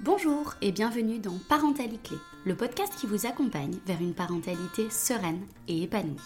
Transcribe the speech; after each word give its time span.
Bonjour 0.00 0.54
et 0.60 0.72
bienvenue 0.72 1.20
dans 1.20 1.38
Parentalité 1.48 2.16
le 2.44 2.56
podcast 2.56 2.92
qui 2.98 3.06
vous 3.06 3.26
accompagne 3.26 3.78
vers 3.86 4.00
une 4.00 4.12
parentalité 4.12 4.90
sereine 4.90 5.46
et 5.68 5.82
épanouie. 5.82 6.20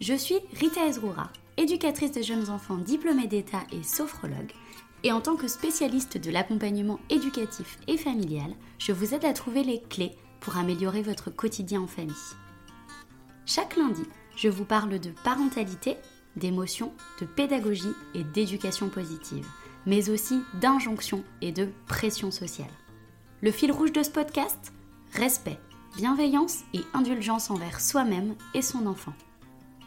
Je 0.00 0.14
suis 0.14 0.38
Rita 0.58 0.86
Ezroura, 0.86 1.30
éducatrice 1.56 2.12
de 2.12 2.22
jeunes 2.22 2.48
enfants 2.48 2.78
diplômée 2.78 3.26
d'État 3.26 3.64
et 3.72 3.82
sophrologue, 3.82 4.52
et 5.02 5.12
en 5.12 5.20
tant 5.20 5.34
que 5.34 5.48
spécialiste 5.48 6.18
de 6.18 6.30
l'accompagnement 6.30 7.00
éducatif 7.10 7.78
et 7.88 7.98
familial, 7.98 8.54
je 8.78 8.92
vous 8.92 9.12
aide 9.12 9.24
à 9.24 9.32
trouver 9.32 9.64
les 9.64 9.82
clés 9.82 10.16
pour 10.40 10.56
améliorer 10.56 11.02
votre 11.02 11.30
quotidien 11.30 11.82
en 11.82 11.88
famille. 11.88 12.14
Chaque 13.44 13.76
lundi, 13.76 14.04
je 14.36 14.48
vous 14.48 14.64
parle 14.64 15.00
de 15.00 15.10
parentalité, 15.24 15.96
d'émotion, 16.36 16.92
de 17.20 17.26
pédagogie 17.26 17.94
et 18.14 18.22
d'éducation 18.22 18.88
positive, 18.88 19.46
mais 19.88 20.10
aussi 20.10 20.42
d'injonction 20.60 21.24
et 21.40 21.50
de 21.50 21.70
pression 21.86 22.30
sociale. 22.30 22.70
Le 23.40 23.50
fil 23.50 23.72
rouge 23.72 23.90
de 23.90 24.02
ce 24.02 24.10
podcast 24.10 24.72
Respect, 25.14 25.58
bienveillance 25.96 26.58
et 26.74 26.80
indulgence 26.92 27.50
envers 27.50 27.80
soi-même 27.80 28.34
et 28.54 28.60
son 28.60 28.86
enfant. 28.86 29.14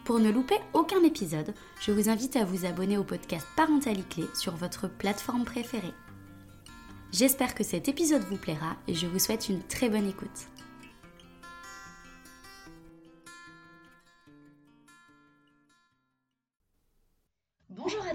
Pour 0.04 0.20
ne 0.20 0.32
louper 0.32 0.58
aucun 0.73 1.04
épisode, 1.04 1.54
je 1.80 1.92
vous 1.92 2.09
invite 2.09 2.36
à 2.36 2.45
vous 2.45 2.66
abonner 2.66 2.98
au 2.98 3.04
podcast 3.04 3.45
Parentalité 3.56 4.23
sur 4.34 4.56
votre 4.56 4.90
plateforme 4.90 5.45
préférée. 5.45 5.94
J'espère 7.12 7.54
que 7.54 7.64
cet 7.64 7.88
épisode 7.88 8.23
vous 8.23 8.38
plaira 8.38 8.78
et 8.88 8.95
je 8.95 9.06
vous 9.06 9.20
souhaite 9.20 9.50
une 9.50 9.62
très 9.62 9.90
bonne 9.90 10.09
écoute. 10.09 10.48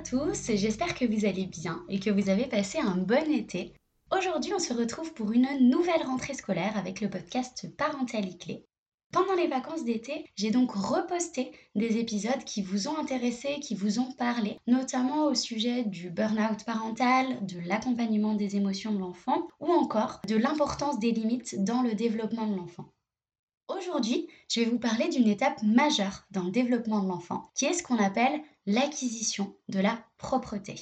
Tous, 0.08 0.52
j'espère 0.54 0.94
que 0.94 1.04
vous 1.04 1.24
allez 1.24 1.46
bien 1.46 1.82
et 1.88 1.98
que 1.98 2.10
vous 2.10 2.30
avez 2.30 2.46
passé 2.46 2.78
un 2.78 2.96
bon 2.96 3.28
été. 3.28 3.72
Aujourd'hui, 4.16 4.52
on 4.54 4.60
se 4.60 4.72
retrouve 4.72 5.12
pour 5.14 5.32
une 5.32 5.48
nouvelle 5.68 6.04
rentrée 6.04 6.34
scolaire 6.34 6.76
avec 6.76 7.00
le 7.00 7.10
podcast 7.10 7.66
Parentalité 7.76 8.38
Clé. 8.38 8.64
Pendant 9.12 9.34
les 9.34 9.48
vacances 9.48 9.84
d'été, 9.84 10.24
j'ai 10.36 10.52
donc 10.52 10.70
reposté 10.72 11.50
des 11.74 11.98
épisodes 11.98 12.44
qui 12.44 12.62
vous 12.62 12.86
ont 12.86 12.96
intéressé, 12.98 13.58
qui 13.60 13.74
vous 13.74 13.98
ont 13.98 14.12
parlé, 14.12 14.58
notamment 14.68 15.24
au 15.24 15.34
sujet 15.34 15.82
du 15.82 16.10
burn-out 16.10 16.64
parental, 16.64 17.44
de 17.44 17.58
l'accompagnement 17.66 18.34
des 18.34 18.54
émotions 18.54 18.92
de 18.92 19.00
l'enfant 19.00 19.48
ou 19.58 19.72
encore 19.72 20.20
de 20.28 20.36
l'importance 20.36 21.00
des 21.00 21.10
limites 21.10 21.64
dans 21.64 21.82
le 21.82 21.94
développement 21.94 22.46
de 22.46 22.54
l'enfant. 22.54 22.92
Aujourd'hui, 23.68 24.28
je 24.48 24.60
vais 24.60 24.66
vous 24.66 24.78
parler 24.78 25.08
d'une 25.08 25.26
étape 25.26 25.60
majeure 25.62 26.24
dans 26.30 26.44
le 26.44 26.52
développement 26.52 27.00
de 27.00 27.08
l'enfant, 27.08 27.50
qui 27.54 27.64
est 27.64 27.72
ce 27.72 27.82
qu'on 27.82 27.98
appelle 27.98 28.40
l'acquisition 28.64 29.56
de 29.68 29.80
la 29.80 29.98
propreté. 30.18 30.76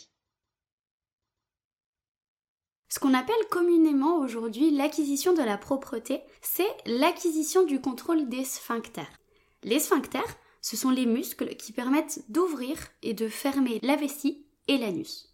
Ce 2.90 2.98
qu'on 3.00 3.14
appelle 3.14 3.34
communément 3.50 4.18
aujourd'hui 4.18 4.70
l'acquisition 4.70 5.32
de 5.32 5.42
la 5.42 5.56
propreté, 5.58 6.20
c'est 6.42 6.68
l'acquisition 6.86 7.64
du 7.64 7.80
contrôle 7.80 8.28
des 8.28 8.44
sphincters. 8.44 9.18
Les 9.62 9.80
sphincters, 9.80 10.36
ce 10.60 10.76
sont 10.76 10.90
les 10.90 11.06
muscles 11.06 11.56
qui 11.56 11.72
permettent 11.72 12.20
d'ouvrir 12.28 12.76
et 13.02 13.14
de 13.14 13.28
fermer 13.28 13.80
la 13.82 13.96
vessie 13.96 14.46
et 14.68 14.76
l'anus. 14.76 15.33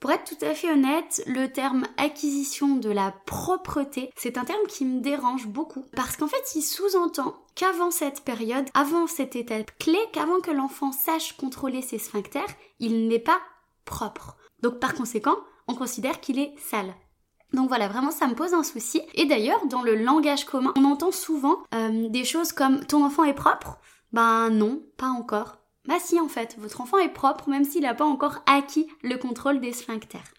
Pour 0.00 0.12
être 0.12 0.24
tout 0.24 0.44
à 0.44 0.54
fait 0.54 0.70
honnête, 0.70 1.22
le 1.26 1.48
terme 1.48 1.84
acquisition 1.96 2.76
de 2.76 2.88
la 2.88 3.12
propreté, 3.26 4.12
c'est 4.16 4.38
un 4.38 4.44
terme 4.44 4.66
qui 4.68 4.84
me 4.84 5.00
dérange 5.00 5.48
beaucoup 5.48 5.84
parce 5.96 6.16
qu'en 6.16 6.28
fait, 6.28 6.54
il 6.54 6.62
sous-entend 6.62 7.34
qu'avant 7.56 7.90
cette 7.90 8.22
période, 8.22 8.68
avant 8.74 9.08
cette 9.08 9.34
étape 9.34 9.76
clé, 9.80 9.98
qu'avant 10.12 10.40
que 10.40 10.52
l'enfant 10.52 10.92
sache 10.92 11.36
contrôler 11.36 11.82
ses 11.82 11.98
sphincters, 11.98 12.46
il 12.78 13.08
n'est 13.08 13.18
pas 13.18 13.40
propre. 13.84 14.36
Donc 14.62 14.78
par 14.78 14.94
conséquent, 14.94 15.36
on 15.66 15.74
considère 15.74 16.20
qu'il 16.20 16.38
est 16.38 16.54
sale. 16.58 16.94
Donc 17.52 17.66
voilà, 17.66 17.88
vraiment 17.88 18.12
ça 18.12 18.28
me 18.28 18.34
pose 18.34 18.54
un 18.54 18.62
souci. 18.62 19.02
Et 19.14 19.24
d'ailleurs, 19.24 19.66
dans 19.66 19.82
le 19.82 19.96
langage 19.96 20.44
commun, 20.44 20.72
on 20.76 20.84
entend 20.84 21.10
souvent 21.10 21.58
euh, 21.74 22.08
des 22.08 22.24
choses 22.24 22.52
comme 22.52 22.84
ton 22.84 23.04
enfant 23.04 23.24
est 23.24 23.34
propre 23.34 23.78
Ben 24.12 24.50
non, 24.50 24.80
pas 24.96 25.08
encore. 25.08 25.58
Bah 25.88 25.98
si 25.98 26.20
en 26.20 26.28
fait, 26.28 26.54
votre 26.58 26.82
enfant 26.82 26.98
est 26.98 27.08
propre 27.08 27.48
même 27.48 27.64
s'il 27.64 27.80
n'a 27.80 27.94
pas 27.94 28.04
encore 28.04 28.40
acquis 28.44 28.86
le 29.02 29.16
contrôle 29.16 29.58
des 29.58 29.72
sphincters. 29.72 30.34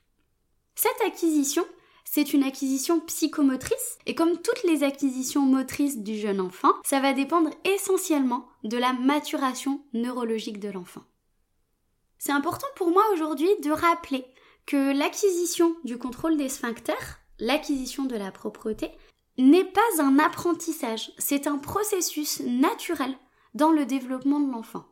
Cette 0.75 1.01
acquisition, 1.07 1.65
c'est 2.05 2.33
une 2.33 2.43
acquisition 2.43 2.99
psychomotrice 2.99 3.97
et 4.05 4.13
comme 4.13 4.37
toutes 4.37 4.63
les 4.63 4.83
acquisitions 4.83 5.41
motrices 5.41 5.97
du 5.97 6.15
jeune 6.15 6.39
enfant, 6.39 6.73
ça 6.85 6.99
va 6.99 7.13
dépendre 7.13 7.49
essentiellement 7.65 8.45
de 8.63 8.77
la 8.77 8.93
maturation 8.93 9.81
neurologique 9.93 10.59
de 10.59 10.69
l'enfant. 10.69 11.01
C'est 12.19 12.31
important 12.31 12.67
pour 12.75 12.91
moi 12.91 13.03
aujourd'hui 13.11 13.49
de 13.63 13.71
rappeler 13.71 14.25
que 14.67 14.95
l'acquisition 14.95 15.75
du 15.83 15.97
contrôle 15.97 16.37
des 16.37 16.49
sphincters, 16.49 17.21
l'acquisition 17.39 18.05
de 18.05 18.15
la 18.15 18.31
propreté, 18.31 18.91
n'est 19.39 19.65
pas 19.65 19.81
un 20.03 20.19
apprentissage, 20.19 21.11
c'est 21.17 21.47
un 21.47 21.57
processus 21.57 22.39
naturel 22.41 23.17
dans 23.55 23.71
le 23.71 23.87
développement 23.87 24.39
de 24.39 24.51
l'enfant. 24.51 24.85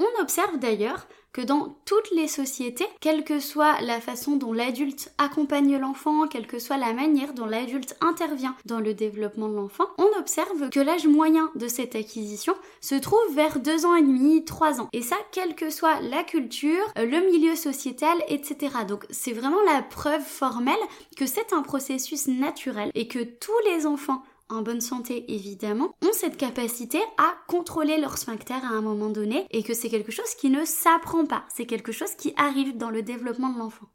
On 0.00 0.22
observe 0.22 0.58
d'ailleurs 0.58 1.06
que 1.32 1.42
dans 1.42 1.76
toutes 1.84 2.10
les 2.12 2.26
sociétés, 2.26 2.86
quelle 3.00 3.22
que 3.22 3.38
soit 3.38 3.80
la 3.82 4.00
façon 4.00 4.36
dont 4.36 4.52
l'adulte 4.52 5.12
accompagne 5.18 5.76
l'enfant, 5.76 6.26
quelle 6.26 6.46
que 6.46 6.58
soit 6.58 6.78
la 6.78 6.94
manière 6.94 7.34
dont 7.34 7.44
l'adulte 7.44 7.96
intervient 8.00 8.56
dans 8.64 8.80
le 8.80 8.94
développement 8.94 9.48
de 9.48 9.54
l'enfant, 9.54 9.86
on 9.98 10.08
observe 10.18 10.70
que 10.70 10.80
l'âge 10.80 11.06
moyen 11.06 11.50
de 11.54 11.68
cette 11.68 11.94
acquisition 11.94 12.54
se 12.80 12.94
trouve 12.94 13.20
vers 13.34 13.60
deux 13.60 13.84
ans 13.84 13.94
et 13.94 14.02
demi, 14.02 14.44
trois 14.44 14.80
ans. 14.80 14.88
Et 14.94 15.02
ça, 15.02 15.16
quelle 15.32 15.54
que 15.54 15.70
soit 15.70 16.00
la 16.00 16.24
culture, 16.24 16.84
le 16.96 17.30
milieu 17.30 17.54
sociétal, 17.54 18.16
etc. 18.28 18.74
Donc 18.88 19.04
c'est 19.10 19.32
vraiment 19.32 19.62
la 19.66 19.82
preuve 19.82 20.24
formelle 20.24 20.74
que 21.16 21.26
c'est 21.26 21.52
un 21.52 21.62
processus 21.62 22.26
naturel 22.26 22.90
et 22.94 23.06
que 23.06 23.22
tous 23.22 23.52
les 23.66 23.86
enfants 23.86 24.22
en 24.50 24.62
bonne 24.62 24.80
santé 24.80 25.24
évidemment, 25.32 25.94
ont 26.02 26.12
cette 26.12 26.36
capacité 26.36 26.98
à 27.18 27.34
contrôler 27.48 27.98
leur 27.98 28.18
sphincter 28.18 28.54
à 28.54 28.68
un 28.68 28.80
moment 28.80 29.08
donné 29.08 29.46
et 29.50 29.62
que 29.62 29.74
c'est 29.74 29.88
quelque 29.88 30.12
chose 30.12 30.34
qui 30.34 30.50
ne 30.50 30.64
s'apprend 30.64 31.24
pas, 31.24 31.44
c'est 31.48 31.66
quelque 31.66 31.92
chose 31.92 32.14
qui 32.16 32.34
arrive 32.36 32.76
dans 32.76 32.90
le 32.90 33.02
développement 33.02 33.50
de 33.50 33.58
l'enfant. 33.58 33.86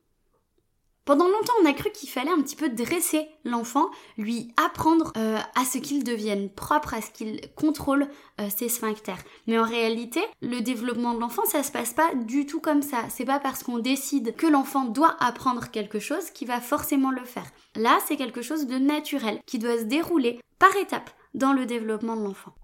Pendant 1.05 1.27
longtemps, 1.27 1.53
on 1.61 1.67
a 1.67 1.73
cru 1.73 1.91
qu'il 1.91 2.09
fallait 2.09 2.31
un 2.31 2.41
petit 2.41 2.55
peu 2.55 2.67
dresser 2.67 3.27
l'enfant, 3.43 3.91
lui 4.17 4.51
apprendre 4.57 5.13
euh, 5.17 5.37
à 5.53 5.63
ce 5.63 5.77
qu'il 5.77 6.03
devienne 6.03 6.49
propre, 6.49 6.95
à 6.95 7.01
ce 7.01 7.11
qu'il 7.11 7.41
contrôle 7.55 8.07
euh, 8.41 8.49
ses 8.49 8.69
sphincters. 8.69 9.19
Mais 9.45 9.59
en 9.59 9.65
réalité, 9.65 10.19
le 10.41 10.61
développement 10.61 11.13
de 11.13 11.19
l'enfant, 11.19 11.45
ça 11.45 11.61
se 11.61 11.71
passe 11.71 11.93
pas 11.93 12.15
du 12.15 12.47
tout 12.47 12.59
comme 12.59 12.81
ça. 12.81 13.03
C'est 13.09 13.23
pas 13.23 13.39
parce 13.39 13.61
qu'on 13.61 13.77
décide 13.77 14.35
que 14.35 14.47
l'enfant 14.47 14.85
doit 14.85 15.15
apprendre 15.19 15.69
quelque 15.69 15.99
chose 15.99 16.31
qu'il 16.31 16.47
va 16.47 16.59
forcément 16.59 17.11
le 17.11 17.23
faire. 17.23 17.51
Là, 17.75 17.99
c'est 18.07 18.17
quelque 18.17 18.41
chose 18.41 18.65
de 18.65 18.79
naturel 18.79 19.39
qui 19.45 19.59
doit 19.59 19.77
se 19.77 19.83
dérouler 19.83 20.39
par 20.57 20.75
étapes 20.75 21.11
dans 21.35 21.53
le 21.53 21.67
développement 21.67 22.15
de 22.15 22.23
l'enfant. 22.23 22.55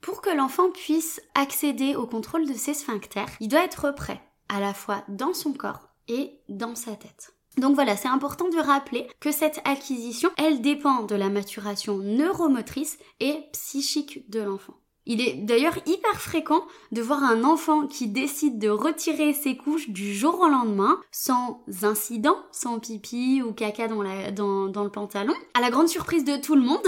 Pour 0.00 0.22
que 0.22 0.30
l'enfant 0.30 0.70
puisse 0.70 1.20
accéder 1.34 1.96
au 1.96 2.06
contrôle 2.06 2.46
de 2.46 2.54
ses 2.54 2.74
sphincters, 2.74 3.30
il 3.40 3.48
doit 3.48 3.64
être 3.64 3.90
prêt, 3.90 4.22
à 4.48 4.60
la 4.60 4.72
fois 4.72 5.02
dans 5.08 5.34
son 5.34 5.52
corps 5.52 5.93
et 6.08 6.38
dans 6.48 6.74
sa 6.74 6.92
tête. 6.92 7.34
Donc 7.58 7.74
voilà, 7.74 7.96
c'est 7.96 8.08
important 8.08 8.48
de 8.48 8.58
rappeler 8.58 9.06
que 9.20 9.30
cette 9.30 9.60
acquisition, 9.64 10.30
elle 10.36 10.60
dépend 10.60 11.02
de 11.02 11.14
la 11.14 11.28
maturation 11.28 11.98
neuromotrice 11.98 12.98
et 13.20 13.36
psychique 13.52 14.28
de 14.28 14.40
l'enfant. 14.40 14.74
Il 15.06 15.20
est 15.20 15.34
d'ailleurs 15.34 15.76
hyper 15.84 16.18
fréquent 16.18 16.64
de 16.90 17.02
voir 17.02 17.22
un 17.22 17.44
enfant 17.44 17.86
qui 17.86 18.08
décide 18.08 18.58
de 18.58 18.70
retirer 18.70 19.34
ses 19.34 19.56
couches 19.56 19.90
du 19.90 20.14
jour 20.14 20.40
au 20.40 20.48
lendemain, 20.48 20.98
sans 21.12 21.62
incident, 21.82 22.36
sans 22.52 22.78
pipi 22.78 23.42
ou 23.42 23.52
caca 23.52 23.86
dans, 23.86 24.68
dans 24.68 24.84
le 24.84 24.90
pantalon, 24.90 25.34
à 25.52 25.60
la 25.60 25.70
grande 25.70 25.88
surprise 25.88 26.24
de 26.24 26.36
tout 26.36 26.54
le 26.54 26.62
monde, 26.62 26.86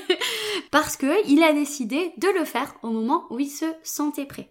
parce 0.70 0.96
qu'il 0.96 1.42
a 1.42 1.52
décidé 1.52 2.12
de 2.18 2.28
le 2.38 2.44
faire 2.44 2.74
au 2.82 2.90
moment 2.90 3.26
où 3.30 3.40
il 3.40 3.50
se 3.50 3.66
sentait 3.82 4.26
prêt. 4.26 4.50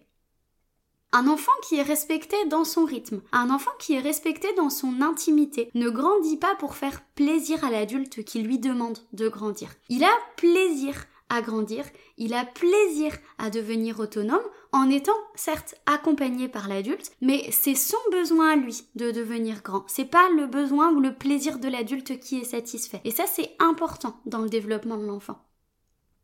Un 1.10 1.26
enfant 1.26 1.52
qui 1.66 1.76
est 1.76 1.82
respecté 1.82 2.36
dans 2.48 2.64
son 2.64 2.84
rythme, 2.84 3.22
un 3.32 3.48
enfant 3.48 3.70
qui 3.78 3.94
est 3.94 4.00
respecté 4.00 4.52
dans 4.56 4.68
son 4.68 5.00
intimité, 5.00 5.70
ne 5.74 5.88
grandit 5.88 6.36
pas 6.36 6.54
pour 6.56 6.74
faire 6.74 7.02
plaisir 7.14 7.64
à 7.64 7.70
l'adulte 7.70 8.22
qui 8.24 8.42
lui 8.42 8.58
demande 8.58 8.98
de 9.14 9.26
grandir. 9.28 9.70
Il 9.88 10.04
a 10.04 10.12
plaisir 10.36 11.06
à 11.30 11.40
grandir, 11.40 11.84
il 12.18 12.34
a 12.34 12.44
plaisir 12.44 13.16
à 13.38 13.48
devenir 13.48 14.00
autonome 14.00 14.42
en 14.72 14.90
étant 14.90 15.16
certes 15.34 15.76
accompagné 15.86 16.46
par 16.46 16.68
l'adulte, 16.68 17.12
mais 17.22 17.50
c'est 17.52 17.74
son 17.74 17.96
besoin 18.10 18.50
à 18.50 18.56
lui 18.56 18.84
de 18.94 19.10
devenir 19.10 19.62
grand. 19.62 19.84
C'est 19.88 20.04
pas 20.04 20.28
le 20.36 20.46
besoin 20.46 20.92
ou 20.92 21.00
le 21.00 21.14
plaisir 21.14 21.58
de 21.58 21.68
l'adulte 21.68 22.20
qui 22.20 22.38
est 22.38 22.44
satisfait. 22.44 23.00
Et 23.04 23.12
ça 23.12 23.24
c'est 23.26 23.56
important 23.60 24.20
dans 24.26 24.40
le 24.40 24.50
développement 24.50 24.98
de 24.98 25.06
l'enfant. 25.06 25.42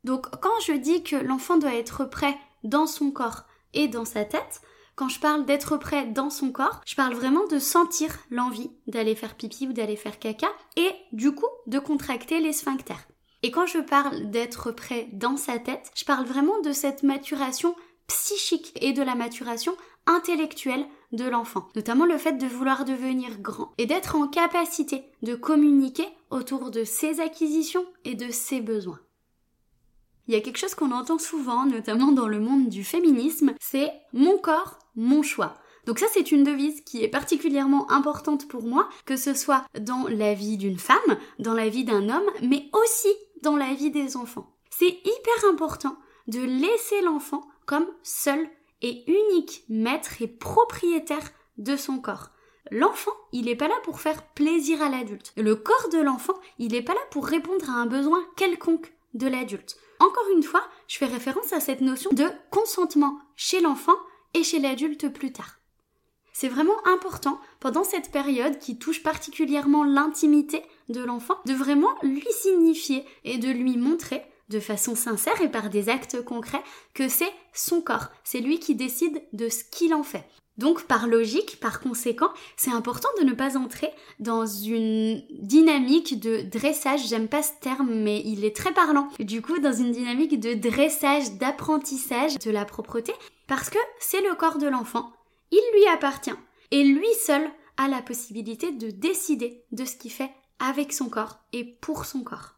Donc 0.04 0.28
quand 0.42 0.60
je 0.66 0.72
dis 0.72 1.02
que 1.02 1.16
l'enfant 1.16 1.56
doit 1.56 1.74
être 1.74 2.04
prêt 2.04 2.36
dans 2.64 2.86
son 2.86 3.10
corps 3.10 3.44
et 3.72 3.88
dans 3.88 4.04
sa 4.04 4.24
tête, 4.24 4.60
quand 4.96 5.08
je 5.08 5.20
parle 5.20 5.44
d'être 5.44 5.76
prêt 5.76 6.06
dans 6.06 6.30
son 6.30 6.52
corps, 6.52 6.80
je 6.86 6.94
parle 6.94 7.14
vraiment 7.14 7.46
de 7.48 7.58
sentir 7.58 8.16
l'envie 8.30 8.70
d'aller 8.86 9.14
faire 9.14 9.36
pipi 9.36 9.66
ou 9.66 9.72
d'aller 9.72 9.96
faire 9.96 10.18
caca 10.18 10.48
et 10.76 10.90
du 11.12 11.34
coup 11.34 11.48
de 11.66 11.78
contracter 11.78 12.40
les 12.40 12.52
sphincters. 12.52 13.08
Et 13.42 13.50
quand 13.50 13.66
je 13.66 13.78
parle 13.78 14.30
d'être 14.30 14.70
prêt 14.70 15.08
dans 15.12 15.36
sa 15.36 15.58
tête, 15.58 15.90
je 15.94 16.04
parle 16.04 16.24
vraiment 16.26 16.60
de 16.62 16.72
cette 16.72 17.02
maturation 17.02 17.74
psychique 18.06 18.72
et 18.80 18.92
de 18.92 19.02
la 19.02 19.14
maturation 19.14 19.76
intellectuelle 20.06 20.86
de 21.12 21.24
l'enfant, 21.24 21.68
notamment 21.74 22.06
le 22.06 22.18
fait 22.18 22.34
de 22.34 22.46
vouloir 22.46 22.84
devenir 22.84 23.38
grand 23.40 23.72
et 23.78 23.86
d'être 23.86 24.16
en 24.16 24.28
capacité 24.28 25.04
de 25.22 25.34
communiquer 25.34 26.06
autour 26.30 26.70
de 26.70 26.84
ses 26.84 27.20
acquisitions 27.20 27.86
et 28.04 28.14
de 28.14 28.30
ses 28.30 28.60
besoins. 28.60 29.00
Il 30.26 30.34
y 30.34 30.36
a 30.36 30.40
quelque 30.40 30.58
chose 30.58 30.74
qu'on 30.74 30.92
entend 30.92 31.18
souvent, 31.18 31.66
notamment 31.66 32.12
dans 32.12 32.28
le 32.28 32.40
monde 32.40 32.68
du 32.68 32.82
féminisme, 32.82 33.54
c'est 33.60 33.92
mon 34.12 34.38
corps, 34.38 34.78
mon 34.96 35.22
choix. 35.22 35.54
Donc 35.86 35.98
ça, 35.98 36.06
c'est 36.12 36.32
une 36.32 36.44
devise 36.44 36.80
qui 36.80 37.02
est 37.02 37.08
particulièrement 37.08 37.90
importante 37.90 38.48
pour 38.48 38.62
moi, 38.62 38.88
que 39.04 39.16
ce 39.16 39.34
soit 39.34 39.64
dans 39.78 40.06
la 40.08 40.32
vie 40.32 40.56
d'une 40.56 40.78
femme, 40.78 41.18
dans 41.38 41.52
la 41.52 41.68
vie 41.68 41.84
d'un 41.84 42.08
homme, 42.08 42.30
mais 42.42 42.70
aussi 42.72 43.12
dans 43.42 43.56
la 43.56 43.74
vie 43.74 43.90
des 43.90 44.16
enfants. 44.16 44.50
C'est 44.70 44.98
hyper 45.04 45.50
important 45.50 45.96
de 46.26 46.40
laisser 46.40 47.02
l'enfant 47.02 47.46
comme 47.66 47.86
seul 48.02 48.48
et 48.80 49.04
unique 49.06 49.64
maître 49.68 50.22
et 50.22 50.26
propriétaire 50.26 51.30
de 51.58 51.76
son 51.76 51.98
corps. 51.98 52.30
L'enfant, 52.70 53.12
il 53.32 53.44
n'est 53.44 53.56
pas 53.56 53.68
là 53.68 53.74
pour 53.84 54.00
faire 54.00 54.22
plaisir 54.28 54.80
à 54.80 54.88
l'adulte. 54.88 55.34
Le 55.36 55.54
corps 55.54 55.90
de 55.92 55.98
l'enfant, 55.98 56.34
il 56.58 56.72
n'est 56.72 56.82
pas 56.82 56.94
là 56.94 57.00
pour 57.10 57.26
répondre 57.26 57.68
à 57.68 57.74
un 57.74 57.86
besoin 57.86 58.24
quelconque 58.36 58.94
de 59.12 59.26
l'adulte. 59.26 59.76
Encore 60.00 60.28
une 60.34 60.42
fois, 60.42 60.64
je 60.88 60.98
fais 60.98 61.06
référence 61.06 61.52
à 61.52 61.60
cette 61.60 61.80
notion 61.80 62.10
de 62.12 62.26
consentement 62.50 63.18
chez 63.36 63.60
l'enfant 63.60 63.96
et 64.34 64.42
chez 64.42 64.58
l'adulte 64.58 65.08
plus 65.08 65.32
tard. 65.32 65.58
C'est 66.32 66.48
vraiment 66.48 66.84
important 66.86 67.40
pendant 67.60 67.84
cette 67.84 68.10
période 68.10 68.58
qui 68.58 68.76
touche 68.76 69.02
particulièrement 69.02 69.84
l'intimité 69.84 70.62
de 70.88 71.02
l'enfant 71.02 71.36
de 71.46 71.54
vraiment 71.54 71.94
lui 72.02 72.26
signifier 72.32 73.04
et 73.22 73.38
de 73.38 73.48
lui 73.48 73.76
montrer 73.76 74.24
de 74.48 74.60
façon 74.60 74.96
sincère 74.96 75.40
et 75.40 75.50
par 75.50 75.70
des 75.70 75.88
actes 75.88 76.22
concrets 76.24 76.62
que 76.92 77.08
c'est 77.08 77.32
son 77.52 77.80
corps, 77.80 78.08
c'est 78.24 78.40
lui 78.40 78.58
qui 78.58 78.74
décide 78.74 79.22
de 79.32 79.48
ce 79.48 79.64
qu'il 79.64 79.94
en 79.94 80.02
fait. 80.02 80.26
Donc 80.56 80.84
par 80.84 81.08
logique, 81.08 81.58
par 81.58 81.80
conséquent, 81.80 82.30
c'est 82.56 82.70
important 82.70 83.08
de 83.18 83.24
ne 83.24 83.32
pas 83.32 83.56
entrer 83.56 83.90
dans 84.20 84.46
une 84.46 85.22
dynamique 85.30 86.20
de 86.20 86.42
dressage, 86.42 87.08
j'aime 87.08 87.28
pas 87.28 87.42
ce 87.42 87.52
terme 87.60 87.92
mais 87.92 88.22
il 88.24 88.44
est 88.44 88.54
très 88.54 88.72
parlant. 88.72 89.08
Du 89.18 89.42
coup, 89.42 89.58
dans 89.58 89.72
une 89.72 89.90
dynamique 89.90 90.38
de 90.38 90.54
dressage, 90.54 91.32
d'apprentissage 91.32 92.38
de 92.38 92.50
la 92.50 92.64
propreté 92.64 93.12
parce 93.48 93.68
que 93.68 93.78
c'est 93.98 94.22
le 94.22 94.34
corps 94.34 94.58
de 94.58 94.68
l'enfant, 94.68 95.12
il 95.50 95.62
lui 95.74 95.86
appartient 95.88 96.30
et 96.70 96.84
lui 96.84 97.12
seul 97.24 97.42
a 97.76 97.88
la 97.88 98.02
possibilité 98.02 98.70
de 98.70 98.90
décider 98.90 99.64
de 99.72 99.84
ce 99.84 99.96
qu'il 99.96 100.12
fait 100.12 100.30
avec 100.60 100.92
son 100.92 101.08
corps 101.08 101.38
et 101.52 101.64
pour 101.64 102.04
son 102.04 102.22
corps. 102.22 102.54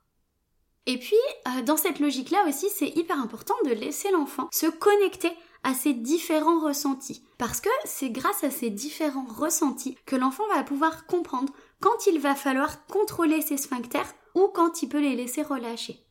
Et 0.86 0.98
puis, 0.98 1.16
euh, 1.48 1.62
dans 1.62 1.76
cette 1.76 1.98
logique-là 1.98 2.44
aussi, 2.46 2.68
c'est 2.70 2.96
hyper 2.96 3.20
important 3.20 3.54
de 3.64 3.72
laisser 3.72 4.10
l'enfant 4.12 4.48
se 4.52 4.66
connecter 4.66 5.32
à 5.66 5.74
ses 5.74 5.94
différents 5.94 6.60
ressentis. 6.60 7.24
Parce 7.38 7.60
que 7.60 7.68
c'est 7.84 8.10
grâce 8.10 8.44
à 8.44 8.50
ces 8.52 8.70
différents 8.70 9.26
ressentis 9.28 9.98
que 10.06 10.14
l'enfant 10.14 10.44
va 10.54 10.62
pouvoir 10.62 11.06
comprendre 11.06 11.52
quand 11.80 12.06
il 12.06 12.20
va 12.20 12.36
falloir 12.36 12.86
contrôler 12.86 13.42
ses 13.42 13.56
sphincters 13.56 14.14
ou 14.36 14.46
quand 14.54 14.82
il 14.82 14.88
peut 14.88 15.00
les 15.00 15.16
laisser 15.16 15.42
relâcher. 15.42 16.06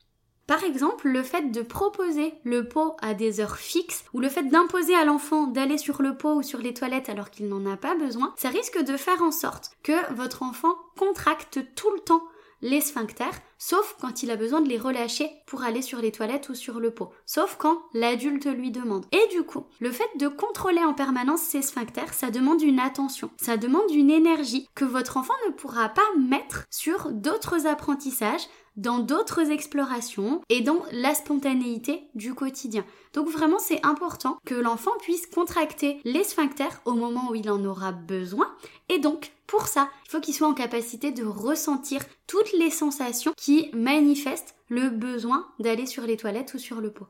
Par 0.45 0.63
exemple, 0.65 1.07
le 1.07 1.23
fait 1.23 1.51
de 1.51 1.61
proposer 1.61 2.33
le 2.43 2.67
pot 2.67 2.97
à 3.01 3.13
des 3.13 3.39
heures 3.39 3.55
fixes 3.55 4.03
ou 4.13 4.19
le 4.19 4.27
fait 4.27 4.43
d'imposer 4.43 4.93
à 4.93 5.05
l'enfant 5.05 5.47
d'aller 5.47 5.77
sur 5.77 6.01
le 6.01 6.17
pot 6.17 6.35
ou 6.35 6.43
sur 6.43 6.59
les 6.59 6.73
toilettes 6.73 7.07
alors 7.07 7.31
qu'il 7.31 7.47
n'en 7.47 7.65
a 7.65 7.77
pas 7.77 7.95
besoin, 7.95 8.33
ça 8.35 8.49
risque 8.49 8.83
de 8.83 8.97
faire 8.97 9.23
en 9.23 9.31
sorte 9.31 9.71
que 9.83 10.13
votre 10.13 10.43
enfant 10.43 10.75
contracte 10.97 11.59
tout 11.75 11.91
le 11.95 12.01
temps 12.01 12.23
les 12.61 12.81
sphincters, 12.81 13.39
sauf 13.57 13.95
quand 13.99 14.23
il 14.23 14.31
a 14.31 14.35
besoin 14.35 14.61
de 14.61 14.69
les 14.69 14.77
relâcher 14.77 15.29
pour 15.45 15.63
aller 15.63 15.81
sur 15.81 15.99
les 15.99 16.11
toilettes 16.11 16.49
ou 16.49 16.55
sur 16.55 16.79
le 16.79 16.91
pot, 16.91 17.11
sauf 17.25 17.55
quand 17.57 17.81
l'adulte 17.93 18.45
lui 18.45 18.71
demande. 18.71 19.05
Et 19.11 19.35
du 19.35 19.43
coup, 19.43 19.65
le 19.79 19.91
fait 19.91 20.09
de 20.19 20.27
contrôler 20.27 20.83
en 20.83 20.93
permanence 20.93 21.41
ces 21.41 21.61
sphincters, 21.61 22.13
ça 22.13 22.31
demande 22.31 22.61
une 22.61 22.79
attention, 22.79 23.29
ça 23.37 23.57
demande 23.57 23.91
une 23.91 24.11
énergie 24.11 24.67
que 24.75 24.85
votre 24.85 25.17
enfant 25.17 25.33
ne 25.47 25.53
pourra 25.53 25.89
pas 25.89 26.01
mettre 26.17 26.65
sur 26.69 27.11
d'autres 27.11 27.67
apprentissages, 27.67 28.47
dans 28.75 28.99
d'autres 28.99 29.51
explorations 29.51 30.41
et 30.49 30.61
dans 30.61 30.83
la 30.91 31.13
spontanéité 31.13 32.03
du 32.15 32.33
quotidien. 32.33 32.85
Donc 33.13 33.29
vraiment 33.29 33.59
c'est 33.59 33.85
important 33.85 34.37
que 34.45 34.55
l'enfant 34.55 34.91
puisse 35.01 35.27
contracter 35.27 35.99
les 36.03 36.23
sphincters 36.23 36.81
au 36.85 36.93
moment 36.93 37.29
où 37.29 37.35
il 37.35 37.49
en 37.49 37.63
aura 37.63 37.91
besoin 37.91 38.53
et 38.89 38.99
donc 38.99 39.31
pour 39.47 39.67
ça, 39.67 39.89
il 40.05 40.11
faut 40.11 40.19
qu'il 40.19 40.33
soit 40.33 40.47
en 40.47 40.53
capacité 40.53 41.11
de 41.11 41.23
ressentir 41.23 42.01
toutes 42.27 42.51
les 42.53 42.71
sensations 42.71 43.33
qui 43.37 43.69
manifestent 43.73 44.55
le 44.69 44.89
besoin 44.89 45.45
d'aller 45.59 45.85
sur 45.85 46.03
les 46.03 46.17
toilettes 46.17 46.53
ou 46.55 46.57
sur 46.57 46.81
le 46.81 46.91
pot. 46.91 47.07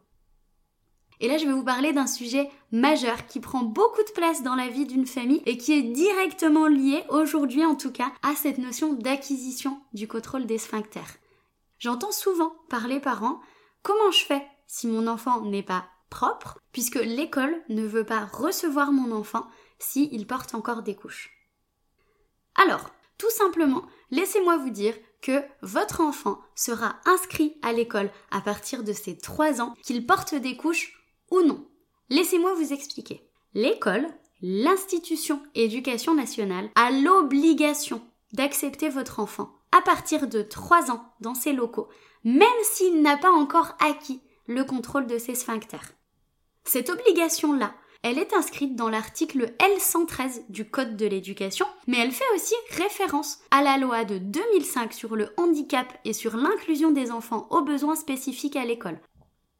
Et 1.21 1.29
là, 1.29 1.37
je 1.37 1.45
vais 1.45 1.53
vous 1.53 1.63
parler 1.63 1.93
d'un 1.93 2.07
sujet 2.07 2.49
majeur 2.73 3.25
qui 3.27 3.39
prend 3.39 3.63
beaucoup 3.63 4.03
de 4.03 4.11
place 4.11 4.43
dans 4.43 4.55
la 4.55 4.67
vie 4.67 4.85
d'une 4.85 5.07
famille 5.07 5.41
et 5.45 5.57
qui 5.57 5.71
est 5.71 5.81
directement 5.81 6.67
lié, 6.67 7.03
aujourd'hui 7.09 7.63
en 7.63 7.75
tout 7.75 7.91
cas, 7.91 8.11
à 8.21 8.35
cette 8.35 8.57
notion 8.57 8.93
d'acquisition 8.93 9.79
du 9.93 10.09
contrôle 10.09 10.45
des 10.45 10.57
sphincters. 10.57 11.15
J'entends 11.79 12.11
souvent 12.11 12.55
par 12.69 12.87
les 12.87 12.99
parents 12.99 13.41
comment 13.83 14.11
je 14.11 14.25
fais 14.25 14.45
si 14.67 14.87
mon 14.87 15.07
enfant 15.07 15.41
n'est 15.41 15.63
pas 15.63 15.87
propre, 16.09 16.59
puisque 16.71 16.95
l'école 16.95 17.61
ne 17.69 17.85
veut 17.85 18.05
pas 18.05 18.25
recevoir 18.25 18.91
mon 18.91 19.11
enfant 19.11 19.45
s'il 19.79 20.25
porte 20.27 20.55
encore 20.55 20.81
des 20.81 20.95
couches. 20.95 21.31
Alors, 22.55 22.89
tout 23.17 23.29
simplement, 23.29 23.83
laissez-moi 24.11 24.57
vous 24.57 24.69
dire 24.69 24.95
que 25.21 25.41
votre 25.61 26.01
enfant 26.01 26.39
sera 26.53 26.95
inscrit 27.05 27.57
à 27.61 27.73
l'école 27.73 28.11
à 28.31 28.41
partir 28.41 28.83
de 28.83 28.93
ses 28.93 29.17
3 29.17 29.61
ans, 29.61 29.73
qu'il 29.83 30.05
porte 30.05 30.35
des 30.35 30.55
couches 30.55 30.99
ou 31.31 31.41
non. 31.41 31.67
Laissez-moi 32.09 32.53
vous 32.53 32.73
expliquer. 32.73 33.27
L'école, 33.53 34.07
l'institution 34.41 35.41
éducation 35.55 36.13
nationale, 36.13 36.69
a 36.75 36.91
l'obligation 36.91 38.01
d'accepter 38.33 38.89
votre 38.89 39.19
enfant 39.19 39.54
à 39.71 39.81
partir 39.81 40.27
de 40.27 40.41
3 40.41 40.91
ans 40.91 41.13
dans 41.19 41.35
ses 41.35 41.53
locaux, 41.53 41.89
même 42.23 42.47
s'il 42.63 43.01
n'a 43.01 43.17
pas 43.17 43.31
encore 43.31 43.73
acquis 43.79 44.21
le 44.47 44.63
contrôle 44.63 45.07
de 45.07 45.17
ses 45.17 45.35
sphincters. 45.35 45.93
Cette 46.63 46.89
obligation-là, 46.89 47.73
elle 48.03 48.19
est 48.19 48.33
inscrite 48.33 48.75
dans 48.75 48.89
l'article 48.89 49.55
L113 49.59 50.43
du 50.49 50.69
Code 50.69 50.95
de 50.95 51.07
l'éducation, 51.07 51.65
mais 51.87 51.97
elle 51.97 52.11
fait 52.11 52.23
aussi 52.35 52.53
référence 52.69 53.39
à 53.49 53.63
la 53.63 53.77
loi 53.77 54.05
de 54.05 54.19
2005 54.19 54.93
sur 54.93 55.15
le 55.15 55.29
handicap 55.37 55.87
et 56.05 56.13
sur 56.13 56.37
l'inclusion 56.37 56.91
des 56.91 57.11
enfants 57.11 57.47
aux 57.49 57.61
besoins 57.61 57.95
spécifiques 57.95 58.55
à 58.55 58.65
l'école. 58.65 58.99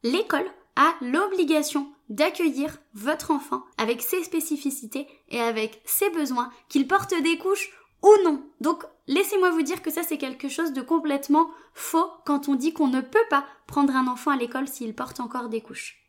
L'école 0.04 0.46
a 0.76 0.94
l'obligation 1.00 1.90
d'accueillir 2.08 2.78
votre 2.94 3.32
enfant 3.32 3.64
avec 3.78 4.00
ses 4.00 4.22
spécificités 4.22 5.08
et 5.28 5.40
avec 5.40 5.82
ses 5.84 6.10
besoins, 6.10 6.52
qu'il 6.68 6.86
porte 6.86 7.14
des 7.20 7.38
couches 7.38 7.72
ou 8.02 8.10
non. 8.24 8.44
Laissez-moi 9.06 9.50
vous 9.50 9.62
dire 9.62 9.82
que 9.82 9.90
ça 9.90 10.02
c'est 10.02 10.18
quelque 10.18 10.48
chose 10.48 10.72
de 10.72 10.82
complètement 10.82 11.50
faux 11.74 12.10
quand 12.24 12.48
on 12.48 12.54
dit 12.54 12.72
qu'on 12.72 12.88
ne 12.88 13.00
peut 13.00 13.18
pas 13.30 13.44
prendre 13.66 13.94
un 13.94 14.06
enfant 14.06 14.30
à 14.30 14.36
l'école 14.36 14.68
s'il 14.68 14.94
porte 14.94 15.20
encore 15.20 15.48
des 15.48 15.60
couches. 15.60 16.02